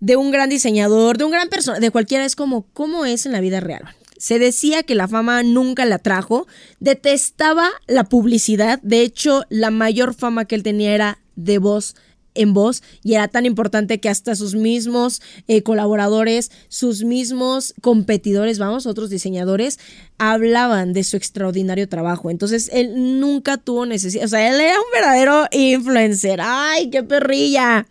de 0.00 0.16
un 0.16 0.30
gran 0.30 0.50
diseñador, 0.50 1.18
de 1.18 1.24
un 1.24 1.30
gran 1.30 1.48
persona, 1.48 1.78
de 1.78 1.90
cualquiera, 1.90 2.24
es 2.24 2.36
como, 2.36 2.66
¿cómo 2.72 3.04
es 3.04 3.26
en 3.26 3.32
la 3.32 3.40
vida 3.40 3.60
real? 3.60 3.82
Se 4.18 4.38
decía 4.38 4.82
que 4.82 4.94
la 4.94 5.08
fama 5.08 5.42
nunca 5.42 5.84
la 5.84 5.98
trajo, 5.98 6.46
detestaba 6.80 7.70
la 7.86 8.04
publicidad, 8.04 8.80
de 8.82 9.02
hecho 9.02 9.44
la 9.48 9.70
mayor 9.70 10.14
fama 10.14 10.46
que 10.46 10.54
él 10.54 10.62
tenía 10.62 10.94
era 10.94 11.18
de 11.34 11.58
voz 11.58 11.94
en 12.36 12.54
voz 12.54 12.82
y 13.02 13.14
era 13.14 13.28
tan 13.28 13.46
importante 13.46 14.00
que 14.00 14.08
hasta 14.08 14.34
sus 14.36 14.54
mismos 14.54 15.22
eh, 15.48 15.62
colaboradores, 15.62 16.50
sus 16.68 17.04
mismos 17.04 17.74
competidores, 17.80 18.58
vamos, 18.58 18.86
otros 18.86 19.10
diseñadores, 19.10 19.78
hablaban 20.18 20.92
de 20.92 21.04
su 21.04 21.16
extraordinario 21.16 21.88
trabajo. 21.88 22.30
Entonces 22.30 22.70
él 22.72 23.20
nunca 23.20 23.56
tuvo 23.56 23.86
necesidad, 23.86 24.24
o 24.24 24.28
sea, 24.28 24.48
él 24.48 24.60
era 24.60 24.78
un 24.78 24.86
verdadero 24.92 25.46
influencer. 25.50 26.40
¡Ay, 26.42 26.90
qué 26.90 27.02
perrilla! 27.02 27.86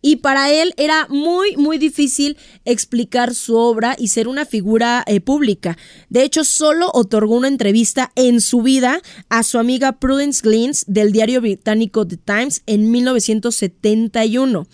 Y 0.00 0.16
para 0.16 0.52
él 0.52 0.74
era 0.76 1.06
muy, 1.08 1.56
muy 1.56 1.78
difícil 1.78 2.36
explicar 2.64 3.34
su 3.34 3.56
obra 3.56 3.96
y 3.98 4.08
ser 4.08 4.28
una 4.28 4.46
figura 4.46 5.02
eh, 5.06 5.20
pública. 5.20 5.76
De 6.08 6.22
hecho, 6.22 6.44
solo 6.44 6.90
otorgó 6.94 7.36
una 7.36 7.48
entrevista 7.48 8.12
en 8.14 8.40
su 8.40 8.62
vida 8.62 9.02
a 9.28 9.42
su 9.42 9.58
amiga 9.58 9.98
Prudence 9.98 10.40
Glynn 10.42 10.72
del 10.86 11.12
diario 11.12 11.40
británico 11.40 12.06
The 12.06 12.16
Times 12.16 12.62
en 12.66 12.90
1971. 12.90 14.68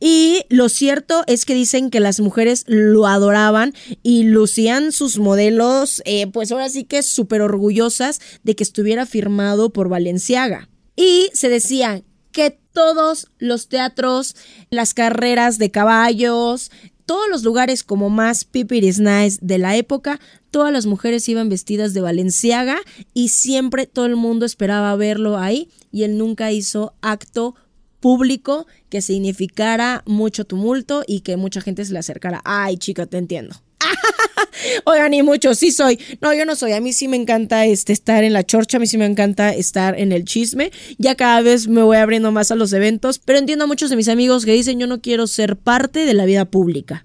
Y 0.00 0.40
lo 0.48 0.70
cierto 0.70 1.24
es 1.26 1.44
que 1.44 1.54
dicen 1.54 1.90
que 1.90 2.00
las 2.00 2.20
mujeres 2.20 2.64
lo 2.66 3.06
adoraban 3.06 3.74
y 4.02 4.22
lucían 4.24 4.92
sus 4.92 5.18
modelos, 5.18 6.00
eh, 6.06 6.26
pues 6.28 6.52
ahora 6.52 6.70
sí 6.70 6.84
que 6.84 7.02
súper 7.02 7.42
orgullosas 7.42 8.20
de 8.42 8.56
que 8.56 8.64
estuviera 8.64 9.04
firmado 9.04 9.72
por 9.74 9.90
Valenciaga. 9.90 10.70
Y 10.96 11.28
se 11.34 11.48
decía 11.48 12.02
que 12.32 12.58
todos 12.72 13.28
los 13.38 13.68
teatros, 13.68 14.36
las 14.70 14.94
carreras 14.94 15.58
de 15.58 15.70
caballos, 15.70 16.70
todos 17.06 17.28
los 17.28 17.42
lugares 17.42 17.82
como 17.82 18.08
más 18.08 18.44
pipiris 18.44 19.00
nice 19.00 19.38
de 19.42 19.58
la 19.58 19.76
época, 19.76 20.20
todas 20.50 20.72
las 20.72 20.86
mujeres 20.86 21.28
iban 21.28 21.48
vestidas 21.48 21.92
de 21.92 22.00
Valenciaga 22.00 22.78
y 23.14 23.30
siempre 23.30 23.86
todo 23.86 24.06
el 24.06 24.16
mundo 24.16 24.46
esperaba 24.46 24.94
verlo 24.96 25.36
ahí 25.36 25.70
y 25.90 26.04
él 26.04 26.18
nunca 26.18 26.52
hizo 26.52 26.94
acto 27.00 27.56
público 27.98 28.66
que 28.88 29.02
significara 29.02 30.02
mucho 30.06 30.44
tumulto 30.44 31.02
y 31.06 31.20
que 31.20 31.36
mucha 31.36 31.60
gente 31.60 31.84
se 31.84 31.92
le 31.92 31.98
acercara. 31.98 32.40
Ay, 32.44 32.76
chica, 32.76 33.06
te 33.06 33.18
entiendo. 33.18 33.56
Oigan, 34.84 35.14
y 35.14 35.22
mucho, 35.22 35.54
sí 35.54 35.70
soy. 35.70 35.98
No, 36.20 36.32
yo 36.34 36.44
no 36.44 36.56
soy. 36.56 36.72
A 36.72 36.80
mí 36.80 36.92
sí 36.92 37.08
me 37.08 37.16
encanta 37.16 37.66
este, 37.66 37.92
estar 37.92 38.24
en 38.24 38.32
la 38.32 38.44
chorcha, 38.44 38.76
a 38.76 38.80
mí 38.80 38.86
sí 38.86 38.98
me 38.98 39.06
encanta 39.06 39.54
estar 39.54 39.98
en 39.98 40.12
el 40.12 40.24
chisme. 40.24 40.70
Ya 40.98 41.14
cada 41.14 41.40
vez 41.40 41.68
me 41.68 41.82
voy 41.82 41.96
abriendo 41.96 42.32
más 42.32 42.50
a 42.50 42.56
los 42.56 42.72
eventos, 42.72 43.18
pero 43.18 43.38
entiendo 43.38 43.64
a 43.64 43.68
muchos 43.68 43.90
de 43.90 43.96
mis 43.96 44.08
amigos 44.08 44.44
que 44.44 44.52
dicen 44.52 44.78
yo 44.78 44.86
no 44.86 45.00
quiero 45.00 45.26
ser 45.26 45.56
parte 45.56 46.04
de 46.04 46.14
la 46.14 46.24
vida 46.24 46.44
pública. 46.44 47.04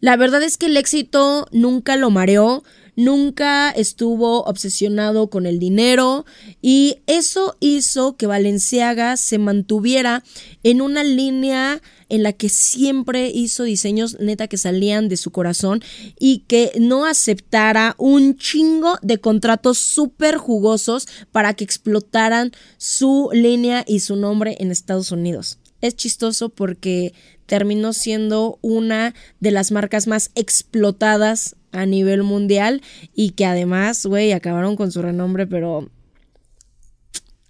La 0.00 0.16
verdad 0.16 0.42
es 0.42 0.56
que 0.58 0.66
el 0.66 0.76
éxito 0.76 1.48
nunca 1.50 1.96
lo 1.96 2.10
mareó, 2.10 2.62
nunca 2.98 3.70
estuvo 3.70 4.42
obsesionado 4.42 5.30
con 5.30 5.46
el 5.46 5.60
dinero 5.60 6.26
y 6.60 6.96
eso 7.06 7.56
hizo 7.60 8.16
que 8.16 8.26
Valenciaga 8.26 9.16
se 9.16 9.38
mantuviera 9.38 10.24
en 10.64 10.80
una 10.80 11.04
línea 11.04 11.80
en 12.08 12.24
la 12.24 12.32
que 12.32 12.48
siempre 12.48 13.28
hizo 13.28 13.62
diseños 13.62 14.18
neta 14.18 14.48
que 14.48 14.56
salían 14.56 15.08
de 15.08 15.16
su 15.16 15.30
corazón 15.30 15.80
y 16.18 16.40
que 16.48 16.72
no 16.80 17.06
aceptara 17.06 17.94
un 17.98 18.36
chingo 18.36 18.98
de 19.00 19.18
contratos 19.18 19.78
súper 19.78 20.36
jugosos 20.36 21.06
para 21.30 21.54
que 21.54 21.62
explotaran 21.62 22.50
su 22.78 23.30
línea 23.32 23.84
y 23.86 24.00
su 24.00 24.16
nombre 24.16 24.56
en 24.58 24.72
Estados 24.72 25.12
Unidos. 25.12 25.58
Es 25.80 25.94
chistoso 25.94 26.48
porque 26.48 27.14
terminó 27.46 27.92
siendo 27.92 28.58
una 28.60 29.14
de 29.38 29.52
las 29.52 29.70
marcas 29.70 30.08
más 30.08 30.32
explotadas 30.34 31.54
a 31.72 31.86
nivel 31.86 32.22
mundial 32.22 32.82
y 33.14 33.30
que 33.30 33.46
además, 33.46 34.04
güey, 34.06 34.32
acabaron 34.32 34.76
con 34.76 34.92
su 34.92 35.02
renombre, 35.02 35.46
pero 35.46 35.90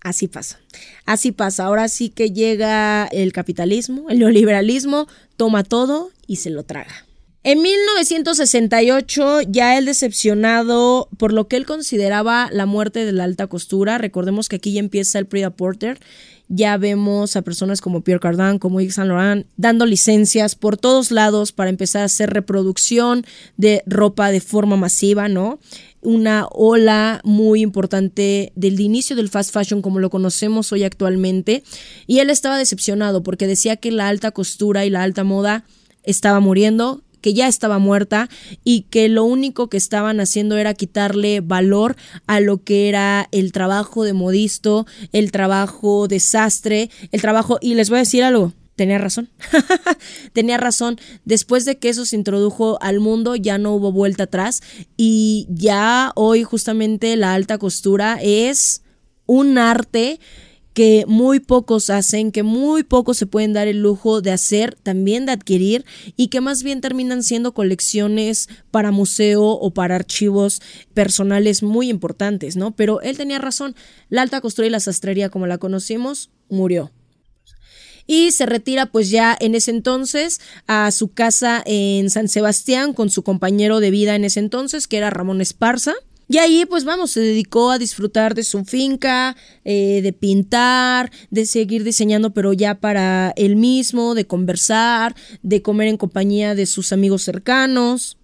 así 0.00 0.28
pasa. 0.28 0.60
Así 1.06 1.32
pasa. 1.32 1.64
Ahora 1.64 1.88
sí 1.88 2.10
que 2.10 2.30
llega 2.30 3.06
el 3.06 3.32
capitalismo, 3.32 4.08
el 4.10 4.18
neoliberalismo, 4.18 5.06
toma 5.36 5.64
todo 5.64 6.10
y 6.26 6.36
se 6.36 6.50
lo 6.50 6.64
traga. 6.64 7.06
En 7.44 7.62
1968, 7.62 9.42
ya 9.48 9.78
él 9.78 9.86
decepcionado 9.86 11.08
por 11.16 11.32
lo 11.32 11.46
que 11.46 11.56
él 11.56 11.66
consideraba 11.66 12.50
la 12.52 12.66
muerte 12.66 13.06
de 13.06 13.12
la 13.12 13.24
alta 13.24 13.46
costura, 13.46 13.96
recordemos 13.96 14.48
que 14.48 14.56
aquí 14.56 14.72
ya 14.72 14.80
empieza 14.80 15.18
el 15.18 15.26
Prida 15.26 15.50
Porter, 15.50 16.00
ya 16.48 16.76
vemos 16.76 17.36
a 17.36 17.42
personas 17.42 17.80
como 17.80 18.02
Pierre 18.02 18.20
Cardin, 18.20 18.58
como 18.58 18.80
Yves 18.80 18.94
Saint 18.94 19.08
Laurent, 19.08 19.46
dando 19.56 19.86
licencias 19.86 20.54
por 20.54 20.76
todos 20.76 21.10
lados 21.10 21.52
para 21.52 21.70
empezar 21.70 22.02
a 22.02 22.06
hacer 22.06 22.30
reproducción 22.30 23.24
de 23.56 23.82
ropa 23.86 24.30
de 24.30 24.40
forma 24.40 24.76
masiva, 24.76 25.28
¿no? 25.28 25.58
Una 26.00 26.46
ola 26.50 27.20
muy 27.24 27.60
importante 27.60 28.52
del 28.54 28.80
inicio 28.80 29.16
del 29.16 29.28
fast 29.28 29.52
fashion 29.52 29.82
como 29.82 29.98
lo 29.98 30.10
conocemos 30.10 30.72
hoy 30.72 30.84
actualmente. 30.84 31.62
Y 32.06 32.20
él 32.20 32.30
estaba 32.30 32.56
decepcionado 32.56 33.22
porque 33.22 33.46
decía 33.46 33.76
que 33.76 33.90
la 33.90 34.08
alta 34.08 34.30
costura 34.30 34.86
y 34.86 34.90
la 34.90 35.02
alta 35.02 35.24
moda 35.24 35.64
estaba 36.04 36.40
muriendo, 36.40 37.02
que 37.28 37.34
ya 37.34 37.46
estaba 37.46 37.78
muerta 37.78 38.30
y 38.64 38.86
que 38.88 39.10
lo 39.10 39.22
único 39.24 39.68
que 39.68 39.76
estaban 39.76 40.18
haciendo 40.18 40.56
era 40.56 40.72
quitarle 40.72 41.42
valor 41.42 41.94
a 42.26 42.40
lo 42.40 42.64
que 42.64 42.88
era 42.88 43.28
el 43.32 43.52
trabajo 43.52 44.02
de 44.02 44.14
modisto, 44.14 44.86
el 45.12 45.30
trabajo 45.30 46.08
de 46.08 46.20
sastre, 46.20 46.88
el 47.12 47.20
trabajo, 47.20 47.58
y 47.60 47.74
les 47.74 47.90
voy 47.90 47.98
a 47.98 48.00
decir 48.00 48.24
algo, 48.24 48.54
tenía 48.76 48.96
razón. 48.96 49.28
tenía 50.32 50.56
razón. 50.56 50.98
Después 51.26 51.66
de 51.66 51.76
que 51.76 51.90
eso 51.90 52.06
se 52.06 52.16
introdujo 52.16 52.78
al 52.80 52.98
mundo, 52.98 53.36
ya 53.36 53.58
no 53.58 53.74
hubo 53.74 53.92
vuelta 53.92 54.22
atrás. 54.22 54.62
Y 54.96 55.46
ya 55.50 56.12
hoy 56.14 56.44
justamente 56.44 57.14
la 57.16 57.34
alta 57.34 57.58
costura 57.58 58.18
es 58.22 58.84
un 59.26 59.58
arte 59.58 60.18
que 60.78 61.06
muy 61.08 61.40
pocos 61.40 61.90
hacen, 61.90 62.30
que 62.30 62.44
muy 62.44 62.84
pocos 62.84 63.16
se 63.16 63.26
pueden 63.26 63.52
dar 63.52 63.66
el 63.66 63.82
lujo 63.82 64.20
de 64.20 64.30
hacer, 64.30 64.76
también 64.76 65.26
de 65.26 65.32
adquirir 65.32 65.84
y 66.14 66.28
que 66.28 66.40
más 66.40 66.62
bien 66.62 66.80
terminan 66.80 67.24
siendo 67.24 67.52
colecciones 67.52 68.48
para 68.70 68.92
museo 68.92 69.42
o 69.44 69.74
para 69.74 69.96
archivos 69.96 70.62
personales 70.94 71.64
muy 71.64 71.90
importantes, 71.90 72.54
¿no? 72.54 72.76
Pero 72.76 73.00
él 73.00 73.16
tenía 73.16 73.40
razón, 73.40 73.74
la 74.08 74.22
alta 74.22 74.40
costura 74.40 74.68
y 74.68 74.70
la 74.70 74.78
sastrería 74.78 75.30
como 75.30 75.48
la 75.48 75.58
conocimos 75.58 76.30
murió 76.48 76.92
y 78.06 78.30
se 78.30 78.46
retira 78.46 78.86
pues 78.86 79.10
ya 79.10 79.36
en 79.38 79.56
ese 79.56 79.72
entonces 79.72 80.40
a 80.68 80.92
su 80.92 81.12
casa 81.12 81.60
en 81.66 82.08
San 82.08 82.28
Sebastián 82.28 82.94
con 82.94 83.10
su 83.10 83.24
compañero 83.24 83.80
de 83.80 83.90
vida 83.90 84.14
en 84.14 84.24
ese 84.24 84.38
entonces 84.38 84.86
que 84.86 84.96
era 84.96 85.10
Ramón 85.10 85.40
Esparza 85.40 85.94
y 86.28 86.36
ahí, 86.38 86.66
pues 86.66 86.84
vamos, 86.84 87.12
se 87.12 87.20
dedicó 87.20 87.70
a 87.70 87.78
disfrutar 87.78 88.34
de 88.34 88.44
su 88.44 88.64
finca, 88.66 89.34
eh, 89.64 90.00
de 90.02 90.12
pintar, 90.12 91.10
de 91.30 91.46
seguir 91.46 91.84
diseñando, 91.84 92.34
pero 92.34 92.52
ya 92.52 92.74
para 92.74 93.32
él 93.36 93.56
mismo, 93.56 94.14
de 94.14 94.26
conversar, 94.26 95.16
de 95.42 95.62
comer 95.62 95.88
en 95.88 95.96
compañía 95.96 96.54
de 96.54 96.66
sus 96.66 96.92
amigos 96.92 97.22
cercanos. 97.22 98.18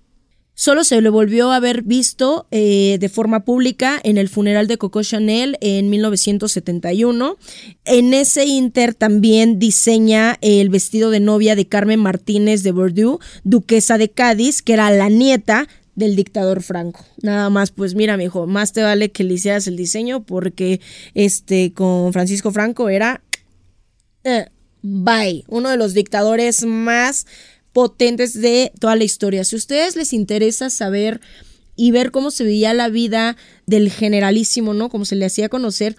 Solo 0.57 0.85
se 0.85 1.01
le 1.01 1.09
volvió 1.09 1.51
a 1.51 1.57
haber 1.57 1.83
visto 1.83 2.47
eh, 2.53 2.99
de 3.01 3.09
forma 3.09 3.45
pública 3.45 4.01
en 4.05 4.19
el 4.19 4.29
funeral 4.29 4.69
de 4.69 4.79
Coco 4.79 5.03
Chanel 5.03 5.57
en 5.61 5.91
1971. 5.91 7.39
En 7.85 8.15
ese 8.15 8.45
inter 8.45 8.95
también 8.95 9.59
diseña 9.59 10.39
el 10.43 10.69
vestido 10.69 11.11
de 11.11 11.19
novia 11.19 11.57
de 11.57 11.67
Carmen 11.67 11.99
Martínez 11.99 12.63
de 12.63 12.71
Bordeaux, 12.71 13.25
duquesa 13.43 13.99
de 13.99 14.11
Cádiz, 14.11 14.63
que 14.63 14.75
era 14.75 14.91
la 14.91 15.09
nieta 15.09 15.67
del 15.95 16.17
dictador 16.17 16.63
Franco. 16.63 17.05
Nada 17.23 17.51
más, 17.51 17.71
pues 17.71 17.95
mira, 17.95 18.17
mi 18.17 18.25
hijo, 18.25 18.47
más 18.47 18.73
te 18.73 18.83
vale 18.83 19.11
que 19.11 19.25
le 19.25 19.35
hicieras 19.35 19.67
el 19.67 19.77
diseño 19.77 20.25
porque 20.25 20.81
este 21.15 21.73
con 21.73 22.13
Francisco 22.13 22.51
Franco 22.51 22.89
era 22.89 23.23
eh, 24.25 24.47
bye, 24.83 25.45
uno 25.49 25.71
de 25.71 25.77
los 25.77 25.95
dictadores 25.95 26.65
más 26.65 27.27
potentes 27.73 28.41
de 28.41 28.73
toda 28.79 28.97
la 28.97 29.05
historia. 29.05 29.45
Si 29.45 29.57
a 29.57 29.59
ustedes 29.59 29.97
les 29.97 30.13
interesa 30.13 30.71
saber 30.71 31.21
y 31.77 31.91
ver 31.91 32.11
cómo 32.11 32.31
se 32.31 32.45
veía 32.45 32.73
la 32.75 32.89
vida 32.89 33.37
del 33.67 33.91
generalísimo, 33.91 34.75
¿no? 34.75 34.89
Como 34.89 35.05
se 35.05 35.17
le 35.17 35.27
hacía 35.27 35.49
conocer, 35.49 35.97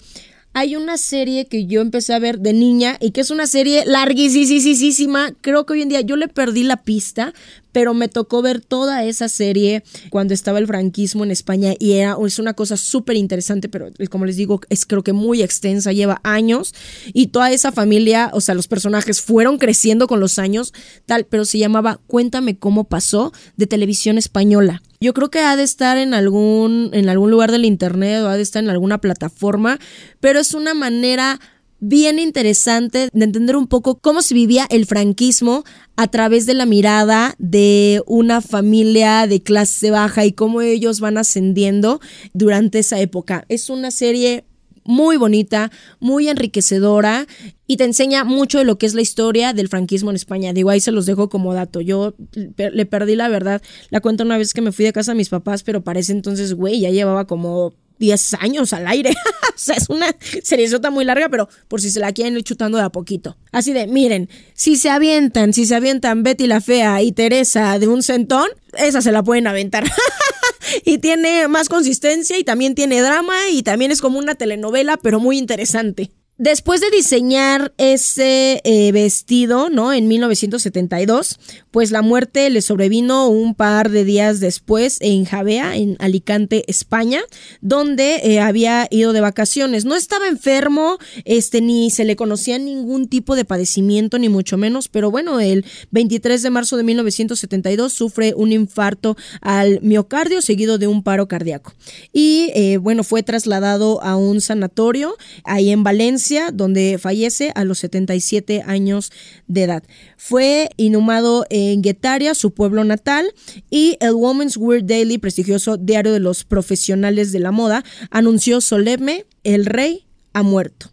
hay 0.54 0.78
una 0.78 0.98
serie 0.98 1.48
que 1.48 1.66
yo 1.66 1.82
empecé 1.82 2.14
a 2.14 2.20
ver 2.20 2.40
de 2.40 2.54
niña 2.54 2.98
y 3.02 3.12
que 3.12 3.22
es 3.22 3.30
una 3.30 3.46
serie 3.46 3.84
larguísima. 3.86 5.34
Creo 5.42 5.66
que 5.66 5.74
hoy 5.74 5.82
en 5.82 5.90
día 5.90 6.00
yo 6.00 6.16
le 6.16 6.30
perdí 6.30 6.64
la 6.64 6.82
pista, 6.84 7.34
pero 7.76 7.94
me 7.94 8.08
tocó 8.08 8.42
ver 8.42 8.62
toda 8.62 9.04
esa 9.04 9.28
serie 9.28 9.84
cuando 10.10 10.34
estaba 10.34 10.60
el 10.60 10.66
franquismo 10.66 11.26
en 11.26 11.32
España 11.32 11.74
y 11.78 11.92
era, 11.96 12.16
es 12.26 12.40
una 12.40 12.54
cosa 12.54 12.78
súper 12.78 13.18
interesante, 13.18 13.68
pero 13.68 13.90
como 14.10 14.26
les 14.26 14.38
digo, 14.38 14.62
es 14.70 14.86
creo 14.86 15.04
que 15.04 15.12
muy 15.12 15.44
extensa, 15.44 15.92
lleva 15.92 16.22
años 16.24 16.74
y 17.12 17.28
toda 17.28 17.52
esa 17.52 17.74
familia, 17.74 18.30
o 18.32 18.40
sea, 18.40 18.56
los 18.56 18.70
personajes 18.70 19.22
fueron 19.22 19.58
creciendo 19.58 20.08
con 20.08 20.22
los 20.22 20.40
años, 20.40 20.74
tal, 21.06 21.26
pero 21.26 21.44
se 21.44 21.58
llamaba 21.58 22.00
Cuéntame 22.08 22.58
cómo 22.58 22.86
pasó 22.86 23.34
de 23.58 23.68
televisión 23.68 24.18
española. 24.18 24.82
Yo 25.02 25.14
creo 25.14 25.30
que 25.30 25.40
ha 25.40 25.58
de 25.58 25.64
estar 25.64 25.98
en 25.98 26.14
algún, 26.14 26.92
en 26.94 27.10
algún 27.10 27.30
lugar 27.30 27.52
del 27.52 27.66
internet 27.66 28.24
o 28.24 28.30
ha 28.30 28.38
de 28.38 28.44
estar 28.44 28.64
en 28.64 28.70
alguna 28.70 29.00
plataforma, 29.00 29.80
pero 30.22 30.40
es 30.40 30.54
una 30.54 30.74
manera 30.74 31.42
bien 31.88 32.20
interesante 32.20 33.10
de 33.14 33.26
entender 33.26 33.56
un 33.56 33.68
poco 33.68 34.00
cómo 34.00 34.22
se 34.22 34.34
vivía 34.34 34.66
el 34.70 34.86
franquismo 34.86 35.64
a 35.96 36.08
través 36.08 36.46
de 36.46 36.56
la 36.56 36.66
mirada 36.66 37.36
de 37.38 38.02
una 38.08 38.42
familia 38.42 39.28
de 39.28 39.42
clase 39.42 39.92
baja 39.92 40.26
y 40.26 40.32
cómo 40.32 40.62
ellos 40.62 41.00
van 41.00 41.18
ascendiendo 41.18 42.02
durante 42.34 42.80
esa 42.80 43.00
época. 43.00 43.46
Es 43.50 43.70
una 43.70 43.92
serie 43.92 44.46
muy 44.84 45.18
bonita, 45.18 45.72
muy 46.00 46.28
enriquecedora 46.28 47.28
y 47.68 47.78
te 47.78 47.84
enseña 47.84 48.24
mucho 48.24 48.60
de 48.60 48.66
lo 48.66 48.78
que 48.78 48.86
es 48.86 48.94
la 48.94 49.02
historia 49.02 49.54
del 49.54 49.68
franquismo 49.68 50.10
en 50.12 50.16
España. 50.16 50.54
Digo, 50.54 50.70
ahí 50.70 50.80
se 50.80 50.92
los 50.92 51.06
dejo 51.06 51.30
como 51.30 51.54
dato. 51.54 51.82
Yo 51.82 52.16
le 52.56 52.86
perdí 52.86 53.16
la 53.16 53.30
verdad. 53.30 53.62
La 53.90 54.02
cuento 54.02 54.24
una 54.24 54.38
vez 54.38 54.54
que 54.54 54.62
me 54.62 54.72
fui 54.72 54.86
de 54.86 54.94
casa 54.94 55.12
a 55.12 55.16
mis 55.16 55.30
papás, 55.30 55.64
pero 55.64 55.84
parece 55.84 56.12
entonces, 56.12 56.54
güey, 56.54 56.80
ya 56.80 56.92
llevaba 56.92 57.26
como 57.26 57.74
10 58.00 58.36
años 58.36 58.74
al 58.74 58.88
aire. 58.88 59.12
o 59.56 59.58
sea, 59.58 59.76
es 59.76 59.90
una 59.90 60.16
seriezota 60.44 60.90
muy 60.90 61.06
larga, 61.06 61.30
pero 61.30 61.50
por 61.68 61.82
si 61.82 61.90
se 61.90 62.00
la 62.00 62.12
quieren 62.12 62.36
ir 62.36 62.44
chutando 62.44 62.78
de 62.78 62.84
a 62.84 62.90
poquito. 62.90 63.38
Así 63.52 63.74
de, 63.74 63.88
miren, 63.88 64.30
si 64.54 64.76
se 64.76 64.90
avientan, 64.90 65.54
si 65.54 65.66
se 65.66 65.76
avientan 65.76 66.24
Betty 66.24 66.48
la 66.48 66.62
Fea 66.62 67.02
y 67.02 67.12
Teresa 67.12 67.80
de 67.80 67.88
un 67.88 68.04
centón, 68.04 68.48
esa 68.78 69.02
se 69.02 69.12
la 69.12 69.24
pueden 69.24 69.48
aventar. 69.48 69.84
y 70.86 70.98
tiene 70.98 71.48
más 71.48 71.70
consistencia 71.70 72.38
y 72.38 72.44
también 72.44 72.76
tiene 72.76 73.02
drama 73.02 73.36
y 73.52 73.64
también 73.64 73.92
es 73.92 74.02
como 74.02 74.20
una 74.20 74.36
telenovela, 74.36 74.98
pero 74.98 75.20
muy 75.20 75.38
interesante. 75.38 76.12
Después 76.38 76.82
de 76.82 76.92
diseñar 76.92 77.74
ese 77.78 78.60
eh, 78.66 78.92
vestido, 78.92 79.70
¿no? 79.70 79.94
En 79.94 80.10
1972, 80.10 81.40
pues 81.72 81.92
la 81.92 82.02
muerte 82.02 82.50
le 82.50 82.62
sobrevino 82.62 83.30
un 83.30 83.56
par 83.56 83.90
de 83.90 84.04
días 84.04 84.42
después 84.42 84.98
en 85.00 85.24
Javea, 85.24 85.78
en 85.78 85.96
Alicante, 86.00 86.66
España, 86.68 87.22
donde 87.62 88.18
eh, 88.18 88.42
había 88.42 88.86
ido 88.92 89.14
de 89.14 89.22
vacaciones. 89.22 89.86
No 89.86 89.96
estaba 89.96 90.28
enfermo, 90.28 90.98
este, 91.24 91.62
ni 91.62 91.90
se 91.90 92.04
le 92.04 92.18
conocía 92.18 92.60
ningún 92.60 93.08
tipo 93.08 93.38
de 93.38 93.46
padecimiento, 93.46 94.20
ni 94.20 94.28
mucho 94.28 94.58
menos, 94.58 94.90
pero 94.90 95.10
bueno, 95.12 95.40
el 95.40 95.64
23 95.92 96.42
de 96.42 96.50
marzo 96.50 96.76
de 96.76 96.84
1972 96.84 97.94
sufre 97.94 98.34
un 98.36 98.52
infarto 98.52 99.16
al 99.40 99.80
miocardio 99.82 100.42
seguido 100.42 100.78
de 100.80 100.88
un 100.88 101.02
paro 101.02 101.30
cardíaco. 101.30 101.74
Y 102.12 102.52
eh, 102.56 102.76
bueno, 102.76 103.06
fue 103.06 103.24
trasladado 103.24 104.04
a 104.04 104.18
un 104.18 104.42
sanatorio 104.42 105.16
ahí 105.46 105.70
en 105.70 105.84
Valencia 105.84 106.25
donde 106.54 106.98
fallece 107.00 107.52
a 107.56 107.64
los 107.64 107.80
77 107.80 108.64
años 108.66 109.12
de 109.48 109.64
edad. 109.64 109.84
Fue 110.18 110.70
inhumado 110.78 111.46
en 111.50 111.82
Guetaria, 111.82 112.34
su 112.34 112.52
pueblo 112.52 112.84
natal, 112.84 113.34
y 113.70 113.98
el 114.00 114.14
Women's 114.14 114.58
Wear 114.58 114.86
Daily, 114.86 115.18
prestigioso 115.18 115.78
diario 115.78 116.12
de 116.12 116.20
los 116.20 116.44
profesionales 116.44 117.32
de 117.32 117.40
la 117.40 117.52
moda, 117.52 117.84
anunció 118.10 118.62
solemne, 118.62 119.26
el 119.44 119.66
rey 119.66 120.06
ha 120.34 120.44
muerto. 120.44 120.92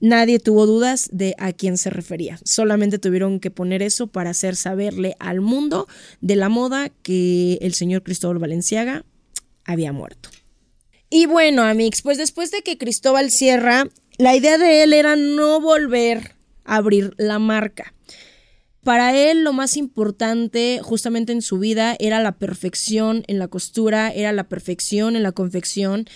Nadie 0.00 0.38
tuvo 0.38 0.66
dudas 0.66 1.08
de 1.10 1.34
a 1.38 1.52
quién 1.52 1.76
se 1.76 1.90
refería. 1.90 2.38
Solamente 2.44 2.98
tuvieron 2.98 3.40
que 3.40 3.50
poner 3.50 3.82
eso 3.82 4.06
para 4.06 4.30
hacer 4.30 4.54
saberle 4.54 5.16
al 5.18 5.40
mundo 5.40 5.88
de 6.20 6.36
la 6.36 6.48
moda 6.48 6.90
que 7.02 7.58
el 7.60 7.74
señor 7.74 8.04
Cristóbal 8.04 8.38
Valenciaga 8.38 9.04
había 9.64 9.92
muerto. 9.92 10.30
Y 11.10 11.26
bueno, 11.26 11.62
amigos, 11.62 12.02
pues 12.02 12.18
después 12.18 12.50
de 12.50 12.62
que 12.62 12.76
Cristóbal 12.76 13.30
Sierra 13.30 13.88
la 14.18 14.34
idea 14.34 14.58
de 14.58 14.82
él 14.82 14.92
era 14.92 15.16
no 15.16 15.60
volver 15.60 16.34
a 16.64 16.76
abrir 16.76 17.14
la 17.16 17.38
marca. 17.38 17.94
Para 18.82 19.16
él 19.16 19.44
lo 19.44 19.52
más 19.52 19.76
importante 19.76 20.80
justamente 20.82 21.32
en 21.32 21.42
su 21.42 21.58
vida 21.58 21.96
era 21.98 22.20
la 22.20 22.38
perfección 22.38 23.22
en 23.28 23.38
la 23.38 23.48
costura, 23.48 24.10
era 24.10 24.32
la 24.32 24.48
perfección 24.48 25.14
en 25.14 25.22
la 25.22 25.32
confección, 25.32 26.06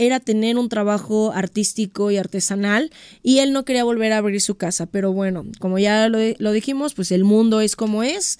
era 0.00 0.18
tener 0.18 0.56
un 0.56 0.70
trabajo 0.70 1.30
artístico 1.34 2.10
y 2.10 2.16
artesanal 2.16 2.90
y 3.22 3.40
él 3.40 3.52
no 3.52 3.66
quería 3.66 3.84
volver 3.84 4.14
a 4.14 4.16
abrir 4.16 4.40
su 4.40 4.54
casa. 4.54 4.86
Pero 4.86 5.12
bueno, 5.12 5.44
como 5.58 5.78
ya 5.78 6.08
lo, 6.08 6.52
dijimos, 6.52 6.94
pues 6.94 7.12
el 7.12 7.24
mundo 7.24 7.60
es 7.60 7.76
como 7.76 8.02
es 8.02 8.38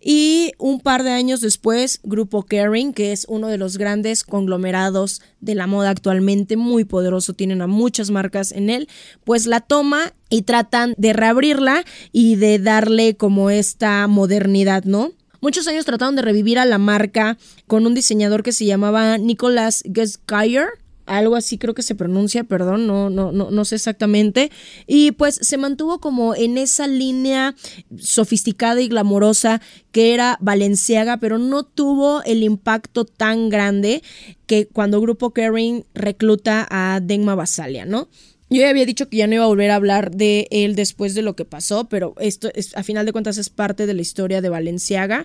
y 0.00 0.52
un 0.56 0.80
par 0.80 1.02
de 1.02 1.10
años 1.10 1.42
después, 1.42 2.00
Grupo 2.02 2.44
Kering, 2.44 2.94
que 2.94 3.12
es 3.12 3.26
uno 3.28 3.48
de 3.48 3.58
los 3.58 3.76
grandes 3.76 4.24
conglomerados 4.24 5.20
de 5.40 5.54
la 5.54 5.66
moda 5.66 5.90
actualmente, 5.90 6.56
muy 6.56 6.84
poderoso, 6.84 7.34
tienen 7.34 7.60
a 7.60 7.66
muchas 7.66 8.10
marcas 8.10 8.50
en 8.50 8.70
él, 8.70 8.88
pues 9.22 9.46
la 9.46 9.60
toma 9.60 10.14
y 10.30 10.42
tratan 10.42 10.94
de 10.96 11.12
reabrirla 11.12 11.84
y 12.10 12.36
de 12.36 12.58
darle 12.58 13.16
como 13.16 13.50
esta 13.50 14.06
modernidad, 14.06 14.84
¿no? 14.84 15.12
Muchos 15.42 15.68
años 15.68 15.84
trataron 15.84 16.16
de 16.16 16.22
revivir 16.22 16.58
a 16.58 16.64
la 16.64 16.78
marca 16.78 17.36
con 17.66 17.86
un 17.86 17.94
diseñador 17.94 18.42
que 18.42 18.52
se 18.52 18.64
llamaba 18.64 19.18
Nicolas 19.18 19.84
Geskeyer 19.92 20.68
algo 21.12 21.36
así 21.36 21.58
creo 21.58 21.74
que 21.74 21.82
se 21.82 21.94
pronuncia, 21.94 22.44
perdón, 22.44 22.86
no, 22.86 23.10
no, 23.10 23.32
no, 23.32 23.50
no 23.50 23.64
sé 23.64 23.76
exactamente. 23.76 24.50
Y 24.86 25.12
pues 25.12 25.38
se 25.42 25.58
mantuvo 25.58 26.00
como 26.00 26.34
en 26.34 26.58
esa 26.58 26.86
línea 26.86 27.54
sofisticada 27.98 28.80
y 28.80 28.88
glamorosa 28.88 29.60
que 29.90 30.14
era 30.14 30.38
Valenciaga, 30.40 31.18
pero 31.18 31.38
no 31.38 31.64
tuvo 31.64 32.22
el 32.24 32.42
impacto 32.42 33.04
tan 33.04 33.50
grande 33.50 34.02
que 34.46 34.66
cuando 34.66 35.00
Grupo 35.00 35.32
Kering 35.32 35.84
recluta 35.94 36.66
a 36.70 37.00
Dengma 37.00 37.34
Basalia, 37.34 37.84
¿no? 37.84 38.08
Yo 38.48 38.60
ya 38.60 38.68
había 38.68 38.84
dicho 38.84 39.08
que 39.08 39.16
ya 39.16 39.26
no 39.26 39.34
iba 39.34 39.44
a 39.44 39.48
volver 39.48 39.70
a 39.70 39.76
hablar 39.76 40.10
de 40.10 40.46
él 40.50 40.74
después 40.74 41.14
de 41.14 41.22
lo 41.22 41.34
que 41.34 41.46
pasó, 41.46 41.88
pero 41.88 42.14
esto 42.20 42.50
es, 42.54 42.76
a 42.76 42.82
final 42.82 43.06
de 43.06 43.12
cuentas 43.12 43.38
es 43.38 43.48
parte 43.48 43.86
de 43.86 43.94
la 43.94 44.02
historia 44.02 44.42
de 44.42 44.50
Valenciaga. 44.50 45.24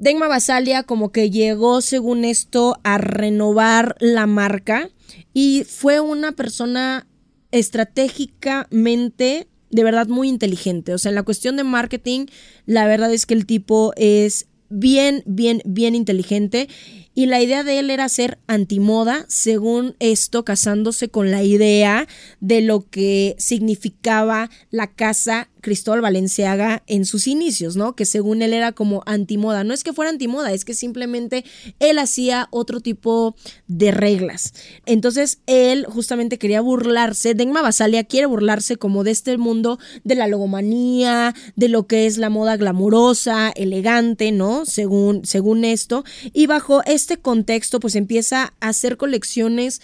Dengma 0.00 0.28
Basalia 0.28 0.82
como 0.82 1.12
que 1.12 1.30
llegó, 1.30 1.82
según 1.82 2.24
esto, 2.24 2.80
a 2.84 2.96
renovar 2.96 3.96
la 4.00 4.26
marca 4.26 4.88
y 5.34 5.64
fue 5.68 6.00
una 6.00 6.32
persona 6.32 7.06
estratégicamente 7.50 9.46
de 9.68 9.84
verdad 9.84 10.08
muy 10.08 10.30
inteligente. 10.30 10.94
O 10.94 10.98
sea, 10.98 11.10
en 11.10 11.16
la 11.16 11.22
cuestión 11.22 11.58
de 11.58 11.64
marketing, 11.64 12.28
la 12.64 12.86
verdad 12.86 13.12
es 13.12 13.26
que 13.26 13.34
el 13.34 13.44
tipo 13.44 13.92
es 13.96 14.46
bien, 14.70 15.22
bien, 15.26 15.60
bien 15.66 15.94
inteligente 15.94 16.70
y 17.12 17.26
la 17.26 17.42
idea 17.42 17.62
de 17.62 17.80
él 17.80 17.90
era 17.90 18.08
ser 18.08 18.38
antimoda, 18.46 19.26
según 19.28 19.96
esto, 19.98 20.46
casándose 20.46 21.10
con 21.10 21.30
la 21.30 21.42
idea 21.42 22.08
de 22.40 22.62
lo 22.62 22.88
que 22.88 23.36
significaba 23.38 24.48
la 24.70 24.94
casa 24.94 25.50
Cristóbal 25.60 26.00
Valenciaga 26.00 26.82
en 26.86 27.04
sus 27.04 27.26
inicios, 27.26 27.76
¿no? 27.76 27.94
Que 27.94 28.06
según 28.06 28.42
él 28.42 28.52
era 28.52 28.72
como 28.72 29.02
antimoda. 29.06 29.64
No 29.64 29.74
es 29.74 29.84
que 29.84 29.92
fuera 29.92 30.10
antimoda, 30.10 30.52
es 30.52 30.64
que 30.64 30.74
simplemente 30.74 31.44
él 31.78 31.98
hacía 31.98 32.48
otro 32.50 32.80
tipo 32.80 33.36
de 33.66 33.90
reglas. 33.90 34.52
Entonces 34.86 35.40
él 35.46 35.86
justamente 35.86 36.38
quería 36.38 36.60
burlarse, 36.60 37.34
Dengma 37.34 37.62
Basalia 37.62 38.04
quiere 38.04 38.26
burlarse 38.26 38.76
como 38.76 39.04
de 39.04 39.10
este 39.10 39.36
mundo 39.38 39.78
de 40.04 40.14
la 40.14 40.28
logomanía, 40.28 41.34
de 41.56 41.68
lo 41.68 41.86
que 41.86 42.06
es 42.06 42.18
la 42.18 42.30
moda 42.30 42.56
glamurosa, 42.56 43.50
elegante, 43.50 44.32
¿no? 44.32 44.66
Según, 44.66 45.24
según 45.24 45.64
esto. 45.64 46.04
Y 46.32 46.46
bajo 46.46 46.82
este 46.84 47.16
contexto, 47.18 47.80
pues 47.80 47.94
empieza 47.94 48.54
a 48.60 48.68
hacer 48.68 48.96
colecciones 48.96 49.80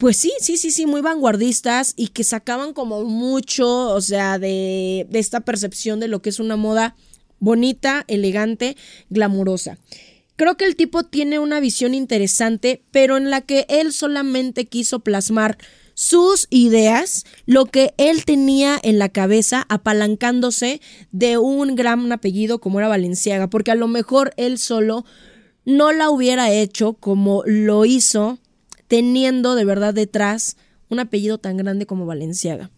pues 0.00 0.16
sí, 0.16 0.32
sí, 0.40 0.56
sí, 0.56 0.70
sí, 0.70 0.86
muy 0.86 1.02
vanguardistas 1.02 1.92
y 1.94 2.08
que 2.08 2.24
sacaban 2.24 2.72
como 2.72 3.04
mucho, 3.04 3.90
o 3.90 4.00
sea, 4.00 4.38
de, 4.38 5.06
esta 5.12 5.40
percepción 5.40 6.00
de 6.00 6.08
lo 6.08 6.22
que 6.22 6.30
es 6.30 6.40
una 6.40 6.56
moda 6.56 6.96
bonita, 7.38 8.06
elegante, 8.08 8.78
glamurosa. 9.10 9.76
Creo 10.36 10.56
que 10.56 10.64
el 10.64 10.74
tipo 10.74 11.02
tiene 11.02 11.38
una 11.38 11.60
visión 11.60 11.92
interesante, 11.92 12.82
pero 12.90 13.18
en 13.18 13.28
la 13.28 13.42
que 13.42 13.66
él 13.68 13.92
solamente 13.92 14.64
quiso 14.64 15.00
plasmar 15.00 15.58
sus 15.92 16.46
ideas, 16.48 17.26
lo 17.44 17.66
que 17.66 17.92
él 17.98 18.24
tenía 18.24 18.80
en 18.82 18.98
la 18.98 19.10
cabeza, 19.10 19.66
apalancándose 19.68 20.80
de 21.12 21.36
un 21.36 21.74
gran 21.74 22.10
apellido 22.10 22.58
como 22.58 22.78
era 22.78 22.88
Valenciaga, 22.88 23.50
porque 23.50 23.70
a 23.70 23.74
lo 23.74 23.86
mejor 23.86 24.32
él 24.38 24.56
solo 24.56 25.04
no 25.66 25.92
la 25.92 26.08
hubiera 26.08 26.50
hecho 26.50 26.94
como 26.94 27.42
lo 27.44 27.84
hizo 27.84 28.38
teniendo 28.90 29.54
de 29.54 29.64
verdad 29.64 29.94
detrás 29.94 30.56
un 30.88 30.98
apellido 30.98 31.38
tan 31.38 31.56
grande 31.56 31.86
como 31.86 32.06
Valenciaga. 32.06 32.72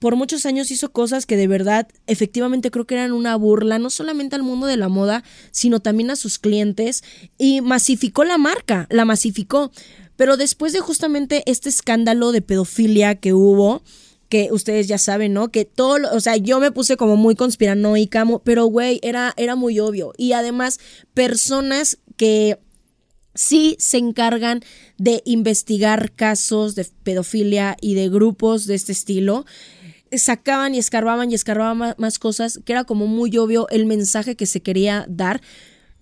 Por 0.00 0.16
muchos 0.16 0.46
años 0.46 0.70
hizo 0.70 0.92
cosas 0.92 1.26
que 1.26 1.36
de 1.36 1.46
verdad 1.46 1.88
efectivamente 2.06 2.70
creo 2.70 2.86
que 2.86 2.94
eran 2.94 3.12
una 3.12 3.36
burla, 3.36 3.78
no 3.78 3.90
solamente 3.90 4.34
al 4.34 4.42
mundo 4.42 4.66
de 4.66 4.78
la 4.78 4.88
moda, 4.88 5.24
sino 5.50 5.80
también 5.80 6.10
a 6.10 6.16
sus 6.16 6.38
clientes 6.38 7.04
y 7.36 7.60
masificó 7.60 8.24
la 8.24 8.38
marca, 8.38 8.86
la 8.88 9.04
masificó. 9.04 9.70
Pero 10.16 10.38
después 10.38 10.72
de 10.72 10.80
justamente 10.80 11.42
este 11.44 11.68
escándalo 11.68 12.32
de 12.32 12.40
pedofilia 12.40 13.16
que 13.16 13.34
hubo, 13.34 13.82
que 14.30 14.48
ustedes 14.52 14.88
ya 14.88 14.96
saben, 14.96 15.34
¿no? 15.34 15.50
Que 15.50 15.66
todo, 15.66 15.98
o 16.14 16.20
sea, 16.20 16.38
yo 16.38 16.60
me 16.60 16.72
puse 16.72 16.96
como 16.96 17.16
muy 17.16 17.34
conspiranoica, 17.34 18.24
pero 18.42 18.64
güey, 18.64 19.00
era, 19.02 19.34
era 19.36 19.54
muy 19.54 19.80
obvio. 19.80 20.14
Y 20.16 20.32
además, 20.32 20.80
personas 21.12 21.98
que 22.16 22.58
sí 23.36 23.76
se 23.78 23.98
encargan 23.98 24.62
de 24.98 25.22
investigar 25.24 26.12
casos 26.12 26.74
de 26.74 26.86
pedofilia 27.04 27.76
y 27.80 27.94
de 27.94 28.08
grupos 28.08 28.66
de 28.66 28.74
este 28.74 28.92
estilo 28.92 29.46
sacaban 30.12 30.74
y 30.74 30.78
escarbaban 30.78 31.30
y 31.30 31.34
escarbaban 31.34 31.94
más 31.98 32.18
cosas, 32.18 32.60
que 32.64 32.72
era 32.72 32.84
como 32.84 33.06
muy 33.06 33.36
obvio 33.38 33.68
el 33.70 33.86
mensaje 33.86 34.36
que 34.36 34.46
se 34.46 34.60
quería 34.60 35.04
dar. 35.08 35.40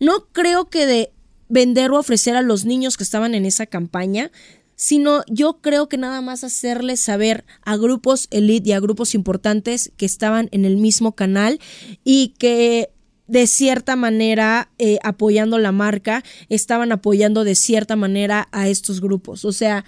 No 0.00 0.26
creo 0.32 0.66
que 0.66 0.86
de 0.86 1.12
vender 1.48 1.90
o 1.90 1.98
ofrecer 1.98 2.36
a 2.36 2.42
los 2.42 2.64
niños 2.64 2.96
que 2.96 3.04
estaban 3.04 3.34
en 3.34 3.46
esa 3.46 3.66
campaña, 3.66 4.30
sino 4.76 5.22
yo 5.28 5.60
creo 5.60 5.88
que 5.88 5.96
nada 5.96 6.20
más 6.20 6.44
hacerles 6.44 7.00
saber 7.00 7.44
a 7.62 7.76
grupos 7.76 8.26
elite 8.30 8.70
y 8.70 8.72
a 8.72 8.80
grupos 8.80 9.14
importantes 9.14 9.92
que 9.96 10.06
estaban 10.06 10.48
en 10.52 10.64
el 10.64 10.76
mismo 10.76 11.14
canal 11.14 11.60
y 12.02 12.34
que 12.38 12.90
de 13.26 13.46
cierta 13.46 13.96
manera 13.96 14.70
eh, 14.78 14.98
apoyando 15.02 15.58
la 15.58 15.72
marca, 15.72 16.22
estaban 16.48 16.92
apoyando 16.92 17.44
de 17.44 17.54
cierta 17.54 17.96
manera 17.96 18.48
a 18.52 18.68
estos 18.68 19.00
grupos. 19.00 19.44
O 19.44 19.52
sea, 19.52 19.84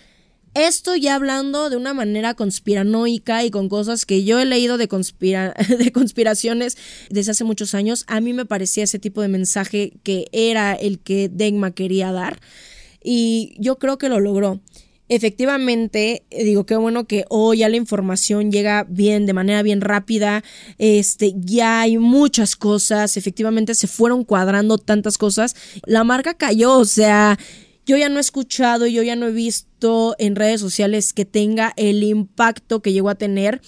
esto 0.55 0.96
ya 0.96 1.16
hablando 1.16 1.68
de 1.68 1.77
una 1.77 1.92
manera 1.92 2.33
conspiranoica 2.33 3.44
y 3.44 3.51
con 3.51 3.68
cosas 3.68 4.07
que 4.07 4.25
yo 4.25 4.40
he 4.40 4.46
leído 4.46 4.79
de, 4.79 4.88
de 5.79 5.92
conspiraciones 5.92 6.79
desde 7.11 7.33
hace 7.33 7.44
muchos 7.44 7.75
años, 7.75 8.05
a 8.07 8.20
mí 8.20 8.33
me 8.33 8.46
parecía 8.46 8.85
ese 8.85 8.99
tipo 8.99 9.20
de 9.20 9.29
mensaje 9.29 9.92
que 10.03 10.29
era 10.33 10.72
el 10.72 10.99
que 10.99 11.29
Degma 11.29 11.72
quería 11.72 12.11
dar 12.11 12.40
y 13.09 13.55
yo 13.59 13.79
creo 13.79 13.99
que 13.99 14.09
lo 14.09 14.18
logró. 14.18 14.61
Efectivamente, 15.09 16.25
eh, 16.31 16.45
digo 16.45 16.66
qué 16.66 16.77
bueno 16.77 17.07
que 17.07 17.25
hoy 17.29 17.59
ya 17.59 17.69
la 17.69 17.77
información 17.77 18.51
llega 18.51 18.85
bien, 18.88 19.25
de 19.27 19.33
manera 19.33 19.62
bien 19.62 19.81
rápida. 19.81 20.42
Este, 20.79 21.33
ya 21.37 21.83
hay 21.83 21.99
muchas 21.99 22.57
cosas. 22.57 23.16
Efectivamente, 23.16 23.75
se 23.75 23.87
fueron 23.87 24.25
cuadrando 24.25 24.79
tantas 24.79 25.16
cosas. 25.16 25.55
La 25.85 26.03
marca 26.03 26.35
cayó, 26.35 26.79
o 26.79 26.85
sea, 26.85 27.38
yo 27.87 27.97
ya 27.97 28.09
no 28.09 28.16
he 28.19 28.21
escuchado, 28.21 28.88
yo 28.88 29.05
ya 29.05 29.14
no 29.14 29.29
he 29.29 29.33
visto 29.33 30.16
en 30.19 30.35
redes 30.35 30.61
sociales 30.61 31.12
que 31.12 31.25
tenga 31.25 31.73
el 31.77 32.03
impacto 32.03 32.83
que 32.83 32.92
llegó 32.92 33.09
a 33.09 33.14
tener. 33.14 33.61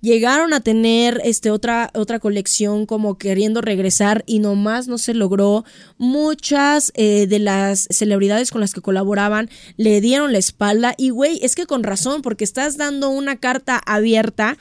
Llegaron 0.00 0.52
a 0.52 0.60
tener 0.60 1.20
este, 1.24 1.50
otra, 1.50 1.90
otra 1.94 2.18
colección 2.18 2.86
como 2.86 3.18
queriendo 3.18 3.60
regresar 3.60 4.24
y 4.26 4.38
nomás 4.38 4.88
no 4.88 4.98
se 4.98 5.14
logró. 5.14 5.64
Muchas 5.98 6.92
eh, 6.94 7.26
de 7.26 7.38
las 7.38 7.88
celebridades 7.90 8.50
con 8.50 8.60
las 8.60 8.72
que 8.72 8.80
colaboraban 8.80 9.50
le 9.76 10.00
dieron 10.00 10.32
la 10.32 10.38
espalda 10.38 10.94
y 10.96 11.10
güey, 11.10 11.38
es 11.42 11.54
que 11.54 11.66
con 11.66 11.82
razón, 11.82 12.22
porque 12.22 12.44
estás 12.44 12.76
dando 12.76 13.10
una 13.10 13.36
carta 13.36 13.80
abierta 13.84 14.58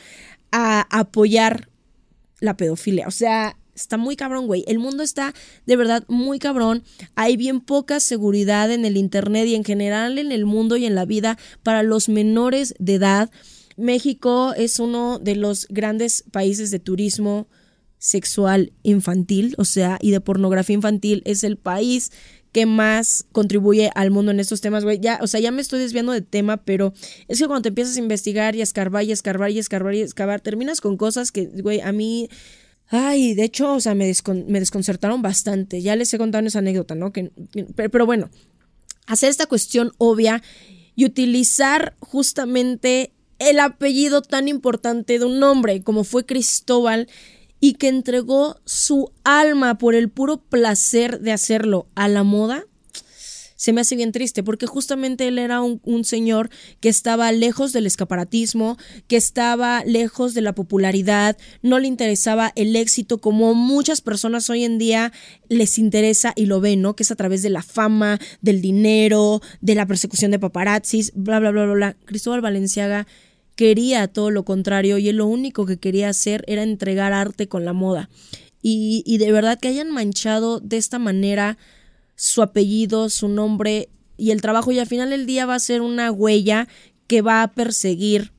a 0.52 0.88
apoyar 0.89 1.69
la 2.39 2.58
pedofilia. 2.58 3.08
O 3.08 3.12
sea, 3.12 3.58
Está 3.76 3.98
muy 3.98 4.15
cabrón, 4.15 4.48
güey. 4.48 4.63
El 4.67 4.80
mundo 4.80 5.04
está 5.04 5.34
de 5.65 5.76
verdad 5.76 6.06
muy 6.08 6.39
cabrón. 6.39 6.84
Hay 7.15 7.36
bien 7.36 7.60
poca 7.60 8.00
seguridad 8.00 8.71
en 8.71 8.86
el 8.86 8.95
Internet 8.95 9.48
y 9.48 9.56
en 9.56 9.65
general 9.65 10.17
en 10.17 10.32
el 10.32 10.45
mundo 10.45 10.78
y 10.78 10.86
en 10.86 10.95
la 10.95 11.04
vida 11.04 11.38
para 11.62 11.84
los 11.84 12.08
menores 12.08 12.74
de 12.80 12.95
edad. 12.95 13.30
México 13.78 14.54
es 14.56 14.80
uno 14.80 15.20
de 15.20 15.36
los 15.36 15.68
grandes 15.70 16.24
países 16.32 16.72
de 16.72 16.80
turismo 16.80 17.48
sexual 17.98 18.74
infantil, 18.84 19.56
o 19.58 19.66
sea, 19.66 19.98
y 20.02 20.12
de 20.12 20.22
pornografía 20.22 20.76
infantil. 20.76 21.22
Es 21.26 21.44
el 21.44 21.58
país 21.58 22.12
que 22.52 22.66
más 22.66 23.26
contribuye 23.32 23.92
al 23.96 24.12
mundo 24.12 24.32
en 24.32 24.40
estos 24.40 24.62
temas, 24.62 24.84
güey. 24.84 25.00
Ya, 25.00 25.20
o 25.22 25.28
sea, 25.28 25.40
ya 25.40 25.52
me 25.52 25.62
estoy 25.62 25.80
desviando 25.80 26.14
de 26.14 26.22
tema, 26.22 26.58
pero 26.58 26.94
es 27.28 27.40
que 27.40 27.48
cuando 27.48 27.64
te 27.64 27.70
empiezas 27.70 27.98
a 27.98 28.00
investigar 28.00 28.56
y 28.56 28.62
a 28.62 28.64
escarbar 28.64 29.04
y 29.04 29.12
a 29.12 29.14
escarbar 29.14 29.52
y 29.52 29.58
a 29.58 29.60
escarbar 29.60 29.94
y 29.94 30.02
a 30.02 30.06
escarbar, 30.06 30.40
terminas 30.40 30.80
con 30.80 30.96
cosas 30.96 31.32
que, 31.32 31.48
güey, 31.48 31.82
a 31.82 31.92
mí 31.92 32.30
Ay, 32.88 33.34
de 33.34 33.44
hecho, 33.44 33.74
o 33.74 33.80
sea, 33.80 33.96
me, 33.96 34.06
desconcertaron 34.06 35.22
bastante. 35.22 35.82
Ya 35.82 35.96
les 35.96 36.14
he 36.14 36.18
contado 36.18 36.46
esa 36.46 36.60
anécdota, 36.60 36.94
¿no? 36.96 37.12
Pero, 37.76 38.06
bueno, 38.06 38.30
hacer 39.08 39.30
esta 39.30 39.48
cuestión 39.48 39.92
obvia 39.98 40.44
y 40.96 41.06
utilizar 41.06 41.96
justamente 42.00 43.14
el 43.39 43.60
apellido 43.60 44.21
tan 44.21 44.48
importante 44.48 45.19
de 45.19 45.26
un 45.26 45.41
hombre 45.43 45.82
como 45.82 46.04
fue 46.04 46.26
Cristóbal 46.26 47.08
y 47.60 47.74
que 47.74 47.88
entregó 47.88 48.58
su 48.65 49.12
alma 49.24 49.78
por 49.78 49.95
el 49.95 50.10
puro 50.10 50.38
placer 50.38 51.19
de 51.21 51.32
hacerlo 51.32 51.88
a 51.95 52.08
la 52.08 52.24
moda, 52.24 52.65
se 53.56 53.74
me 53.74 53.82
hace 53.82 53.95
bien 53.95 54.12
triste 54.12 54.43
porque 54.43 54.67
justamente 54.67 55.28
él 55.28 55.39
era 55.39 55.62
un, 55.62 56.04
señor 56.04 56.50
que 56.82 56.89
estaba 56.89 57.32
lejos 57.32 57.74
del 57.74 57.88
escaparatismo, 57.88 58.78
que 59.08 59.15
estaba 59.15 59.84
lejos 59.86 60.34
de 60.34 60.41
la 60.41 60.54
popularidad, 60.54 61.38
no 61.62 61.80
le 61.80 61.88
interesaba 61.88 62.52
el 62.56 62.76
éxito 62.76 63.19
como 63.19 63.56
muchas 63.56 64.02
personas 64.02 64.50
hoy 64.50 64.65
en 64.65 64.78
día 64.78 65.13
les 65.50 65.80
interesa 65.80 66.34
y 66.36 66.45
lo 66.45 66.60
ven, 66.60 66.82
¿no? 66.82 66.95
Que 66.95 67.04
es 67.04 67.12
a 67.12 67.15
través 67.15 67.41
de 67.41 67.50
la 67.50 67.63
fama, 67.63 68.19
del 68.41 68.62
dinero, 68.62 69.41
de 69.62 69.76
la 69.76 69.86
persecución 69.86 70.32
de 70.32 70.39
paparazzis, 70.39 71.13
bla, 71.15 71.39
bla, 71.39 71.52
bla, 71.52 71.65
bla, 71.65 71.74
bla. 71.74 71.98
Cristóbal 72.06 72.41
Valenciaga 72.41 73.08
quería 73.56 74.08
todo 74.08 74.32
lo 74.32 74.44
contrario 74.44 74.98
y 74.98 75.10
él 75.10 75.18
lo 75.18 75.28
único 75.28 75.65
que 75.65 75.78
quería 75.78 76.10
hacer 76.10 76.44
era 76.48 76.63
entregar 76.63 77.13
arte 77.13 77.48
con 77.48 77.65
la 77.65 77.74
moda. 77.74 78.10
Y, 78.62 79.04
y 79.06 79.18
de 79.18 79.32
verdad 79.32 79.60
que 79.60 79.68
hayan 79.68 79.91
manchado 79.91 80.60
de 80.60 80.78
esta 80.78 81.00
manera 81.00 81.58
su 82.15 82.41
apellido, 82.41 83.10
su 83.10 83.28
nombre 83.28 83.89
y 84.18 84.32
el 84.32 84.41
trabajo 84.41 84.72
y 84.72 84.80
al 84.80 84.88
final 84.88 85.10
del 85.10 85.26
día 85.26 85.46
va 85.46 85.56
a 85.56 85.60
ser 85.60 85.82
una 85.82 86.12
huella 86.12 86.68
que 87.08 87.22
va 87.22 87.44
a 87.44 87.54
perseguir 87.54 88.32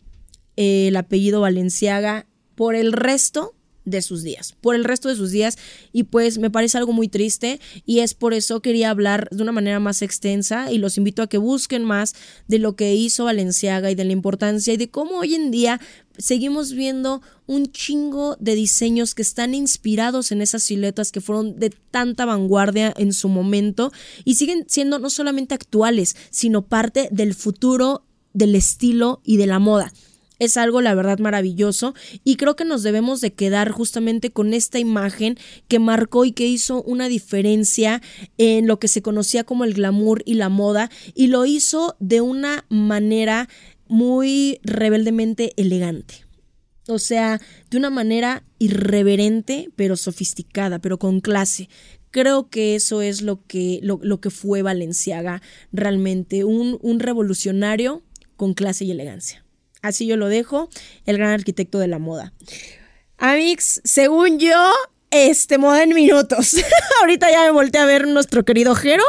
eh, 0.57 0.89
el 0.89 0.97
apellido 0.97 1.41
Valenciaga 1.41 2.27
por 2.55 2.75
el 2.75 2.93
resto 2.93 3.55
de 3.87 4.03
sus 4.03 4.23
días, 4.23 4.55
por 4.61 4.75
el 4.75 4.85
resto 4.85 5.09
de 5.09 5.17
sus 5.17 5.31
días 5.31 5.57
y 5.93 6.03
pues 6.03 6.39
me 6.39 6.51
parece 6.51 6.77
algo 6.77 6.93
muy 6.93 7.09
triste 7.09 7.61
y 7.87 8.01
es 8.01 8.13
por 8.13 8.35
eso 8.35 8.61
quería 8.61 8.91
hablar 8.91 9.29
de 9.31 9.43
una 9.43 9.53
manera 9.53 9.81
más 9.81 10.03
extensa 10.03 10.71
y 10.71 10.79
los 10.79 10.99
invito 10.99 11.23
a 11.23 11.29
que 11.29 11.39
busquen 11.39 11.85
más 11.85 12.15
de 12.49 12.59
lo 12.59 12.77
que 12.77 12.95
hizo 12.95 13.25
Valenciaga 13.25 13.91
y 13.91 13.95
de 13.95 14.05
la 14.05 14.13
importancia 14.13 14.75
y 14.75 14.77
de 14.77 14.91
cómo 14.91 15.21
hoy 15.21 15.35
en 15.35 15.51
día 15.51 15.81
seguimos 16.19 16.73
viendo 16.73 17.23
un 17.47 17.71
chingo 17.71 18.37
de 18.41 18.55
diseños 18.57 19.15
que 19.15 19.23
están 19.23 19.55
inspirados 19.55 20.33
en 20.33 20.43
esas 20.43 20.65
siluetas 20.65 21.13
que 21.13 21.21
fueron 21.21 21.59
de 21.59 21.71
tanta 21.71 22.25
vanguardia 22.25 22.93
en 22.97 23.13
su 23.13 23.29
momento 23.29 23.93
y 24.25 24.35
siguen 24.35 24.65
siendo 24.69 24.99
no 24.99 25.11
solamente 25.11 25.55
actuales, 25.55 26.17
sino 26.31 26.67
parte 26.67 27.09
del 27.13 27.35
futuro 27.35 28.05
del 28.33 28.55
estilo 28.57 29.21
y 29.25 29.37
de 29.37 29.47
la 29.47 29.59
moda. 29.59 29.93
Es 30.39 30.59
algo, 30.59 30.83
la 30.83 30.95
verdad, 30.95 31.19
maravilloso 31.19 31.95
y 32.23 32.37
creo 32.37 32.57
que 32.57 32.67
nos 32.67 32.83
debemos 32.83 33.21
de 33.21 33.33
quedar 33.33 33.71
justamente 33.71 34.31
con 34.31 34.53
esta 34.53 34.79
imagen 34.79 35.39
que 35.67 35.79
marcó 35.79 36.27
y 36.27 36.33
que 36.33 36.47
hizo 36.47 36.83
una 36.83 37.09
diferencia 37.09 38.03
en 38.37 38.67
lo 38.67 38.79
que 38.79 38.89
se 38.89 39.01
conocía 39.01 39.45
como 39.45 39.65
el 39.65 39.73
glamour 39.73 40.23
y 40.27 40.35
la 40.35 40.51
moda 40.51 40.91
y 41.15 41.29
lo 41.29 41.47
hizo 41.47 41.97
de 42.01 42.21
una 42.21 42.67
manera 42.69 43.49
muy 43.89 44.61
rebeldemente 44.63 45.53
elegante. 45.57 46.27
O 46.89 46.99
sea, 46.99 47.41
de 47.71 47.79
una 47.79 47.91
manera 47.91 48.45
irreverente, 48.59 49.71
pero 49.75 49.97
sofisticada, 49.97 50.79
pero 50.79 50.99
con 50.99 51.21
clase. 51.21 51.69
Creo 52.11 52.49
que 52.49 52.77
eso 52.77 53.03
es 53.03 53.23
lo 53.23 53.45
que, 53.47 53.81
lo, 53.83 54.21
que 54.21 54.31
fue 54.31 54.63
Valenciaga 54.63 55.43
realmente, 55.73 56.45
un, 56.45 56.79
un 56.81 57.01
revolucionario 57.01 58.03
con 58.37 58.55
clase 58.55 58.85
y 58.85 58.91
elegancia. 58.91 59.46
Así 59.87 60.07
yo 60.07 60.17
lo 60.17 60.29
dejo, 60.29 60.69
el 61.05 61.17
gran 61.17 61.31
arquitecto 61.31 61.79
de 61.79 61.87
la 61.87 61.99
moda. 61.99 62.33
Amix, 63.19 63.81
según 63.85 64.39
yo, 64.39 64.73
este, 65.11 65.59
moda 65.59 65.85
en 65.85 65.95
minutos. 65.95 66.57
Ahorita 67.01 67.31
ya 67.31 67.45
me 67.45 67.53
volteé 67.53 67.81
a 67.81 67.87
ver 67.87 68.09
nuestro 68.09 68.45
querido 68.45 68.75
Jero. 68.75 69.05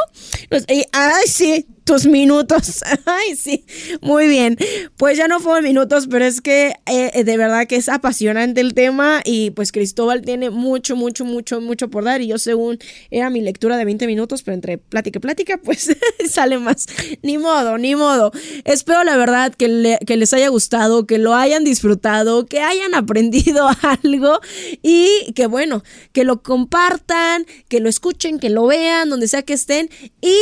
ay, 0.92 1.26
sí, 1.26 1.66
tus 1.88 2.04
minutos. 2.04 2.82
Ay, 3.06 3.34
sí, 3.34 3.64
muy 4.02 4.28
bien. 4.28 4.58
Pues 4.98 5.16
ya 5.16 5.26
no 5.26 5.40
fueron 5.40 5.64
minutos, 5.64 6.06
pero 6.06 6.26
es 6.26 6.42
que 6.42 6.74
eh, 6.84 7.24
de 7.24 7.36
verdad 7.38 7.66
que 7.66 7.76
es 7.76 7.88
apasionante 7.88 8.60
el 8.60 8.74
tema 8.74 9.22
y 9.24 9.52
pues 9.52 9.72
Cristóbal 9.72 10.20
tiene 10.20 10.50
mucho, 10.50 10.96
mucho, 10.96 11.24
mucho, 11.24 11.62
mucho 11.62 11.88
por 11.88 12.04
dar 12.04 12.20
y 12.20 12.26
yo 12.26 12.36
según 12.36 12.78
era 13.10 13.30
mi 13.30 13.40
lectura 13.40 13.78
de 13.78 13.86
20 13.86 14.06
minutos, 14.06 14.42
pero 14.42 14.54
entre 14.54 14.76
plática 14.76 15.18
y 15.18 15.20
plática, 15.20 15.58
pues 15.64 15.96
sale 16.28 16.58
más. 16.58 16.86
Ni 17.22 17.38
modo, 17.38 17.78
ni 17.78 17.94
modo. 17.94 18.32
Espero 18.64 19.02
la 19.02 19.16
verdad 19.16 19.54
que, 19.54 19.96
que 20.06 20.18
les 20.18 20.34
haya 20.34 20.48
gustado, 20.48 21.06
que 21.06 21.16
lo 21.16 21.34
hayan 21.34 21.64
disfrutado, 21.64 22.44
que 22.44 22.60
hayan 22.60 22.94
aprendido 22.94 23.66
algo 24.02 24.40
y 24.82 25.32
que 25.34 25.46
bueno, 25.46 25.82
que 26.12 26.24
lo 26.24 26.42
compartan, 26.42 27.46
que 27.68 27.80
lo 27.80 27.88
escuchen, 27.88 28.38
que 28.38 28.50
lo 28.50 28.66
vean, 28.66 29.08
donde 29.08 29.26
sea 29.26 29.40
que 29.40 29.54
estén 29.54 29.88
y 30.20 30.36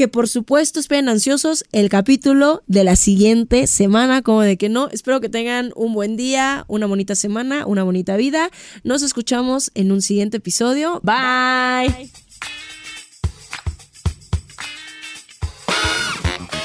que 0.00 0.08
por 0.08 0.30
supuesto 0.30 0.80
esperen 0.80 1.10
ansiosos 1.10 1.62
el 1.72 1.90
capítulo 1.90 2.62
de 2.66 2.84
la 2.84 2.96
siguiente 2.96 3.66
semana, 3.66 4.22
como 4.22 4.40
de 4.40 4.56
que 4.56 4.70
no. 4.70 4.88
Espero 4.88 5.20
que 5.20 5.28
tengan 5.28 5.74
un 5.76 5.92
buen 5.92 6.16
día, 6.16 6.64
una 6.68 6.86
bonita 6.86 7.14
semana, 7.14 7.66
una 7.66 7.82
bonita 7.82 8.16
vida. 8.16 8.50
Nos 8.82 9.02
escuchamos 9.02 9.70
en 9.74 9.92
un 9.92 10.00
siguiente 10.00 10.38
episodio. 10.38 11.02
Bye. 11.02 12.29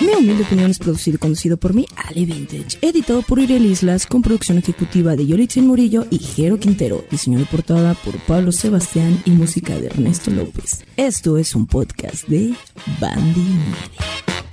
Mi 0.01 0.13
humilde 0.13 0.43
opinión 0.43 0.69
es 0.69 0.77
producido 0.77 1.15
y 1.15 1.19
conducido 1.19 1.57
por 1.57 1.73
mí, 1.73 1.85
Ali 1.95 2.25
Vintage. 2.25 2.77
Editado 2.81 3.21
por 3.21 3.39
Uriel 3.39 3.65
Islas, 3.65 4.05
con 4.05 4.21
producción 4.21 4.57
ejecutiva 4.57 5.15
de 5.15 5.25
Yolitzin 5.25 5.65
Murillo 5.65 6.05
y 6.09 6.19
Jero 6.19 6.59
Quintero. 6.59 7.05
Diseño 7.09 7.39
de 7.39 7.45
portada 7.45 7.93
por 7.93 8.17
Pablo 8.25 8.51
Sebastián 8.51 9.21
y 9.25 9.31
música 9.31 9.79
de 9.79 9.87
Ernesto 9.87 10.31
López. 10.31 10.83
Esto 10.97 11.37
es 11.37 11.55
un 11.55 11.65
podcast 11.65 12.27
de 12.27 12.53
Bandy 12.99 13.39
Media. 13.39 14.44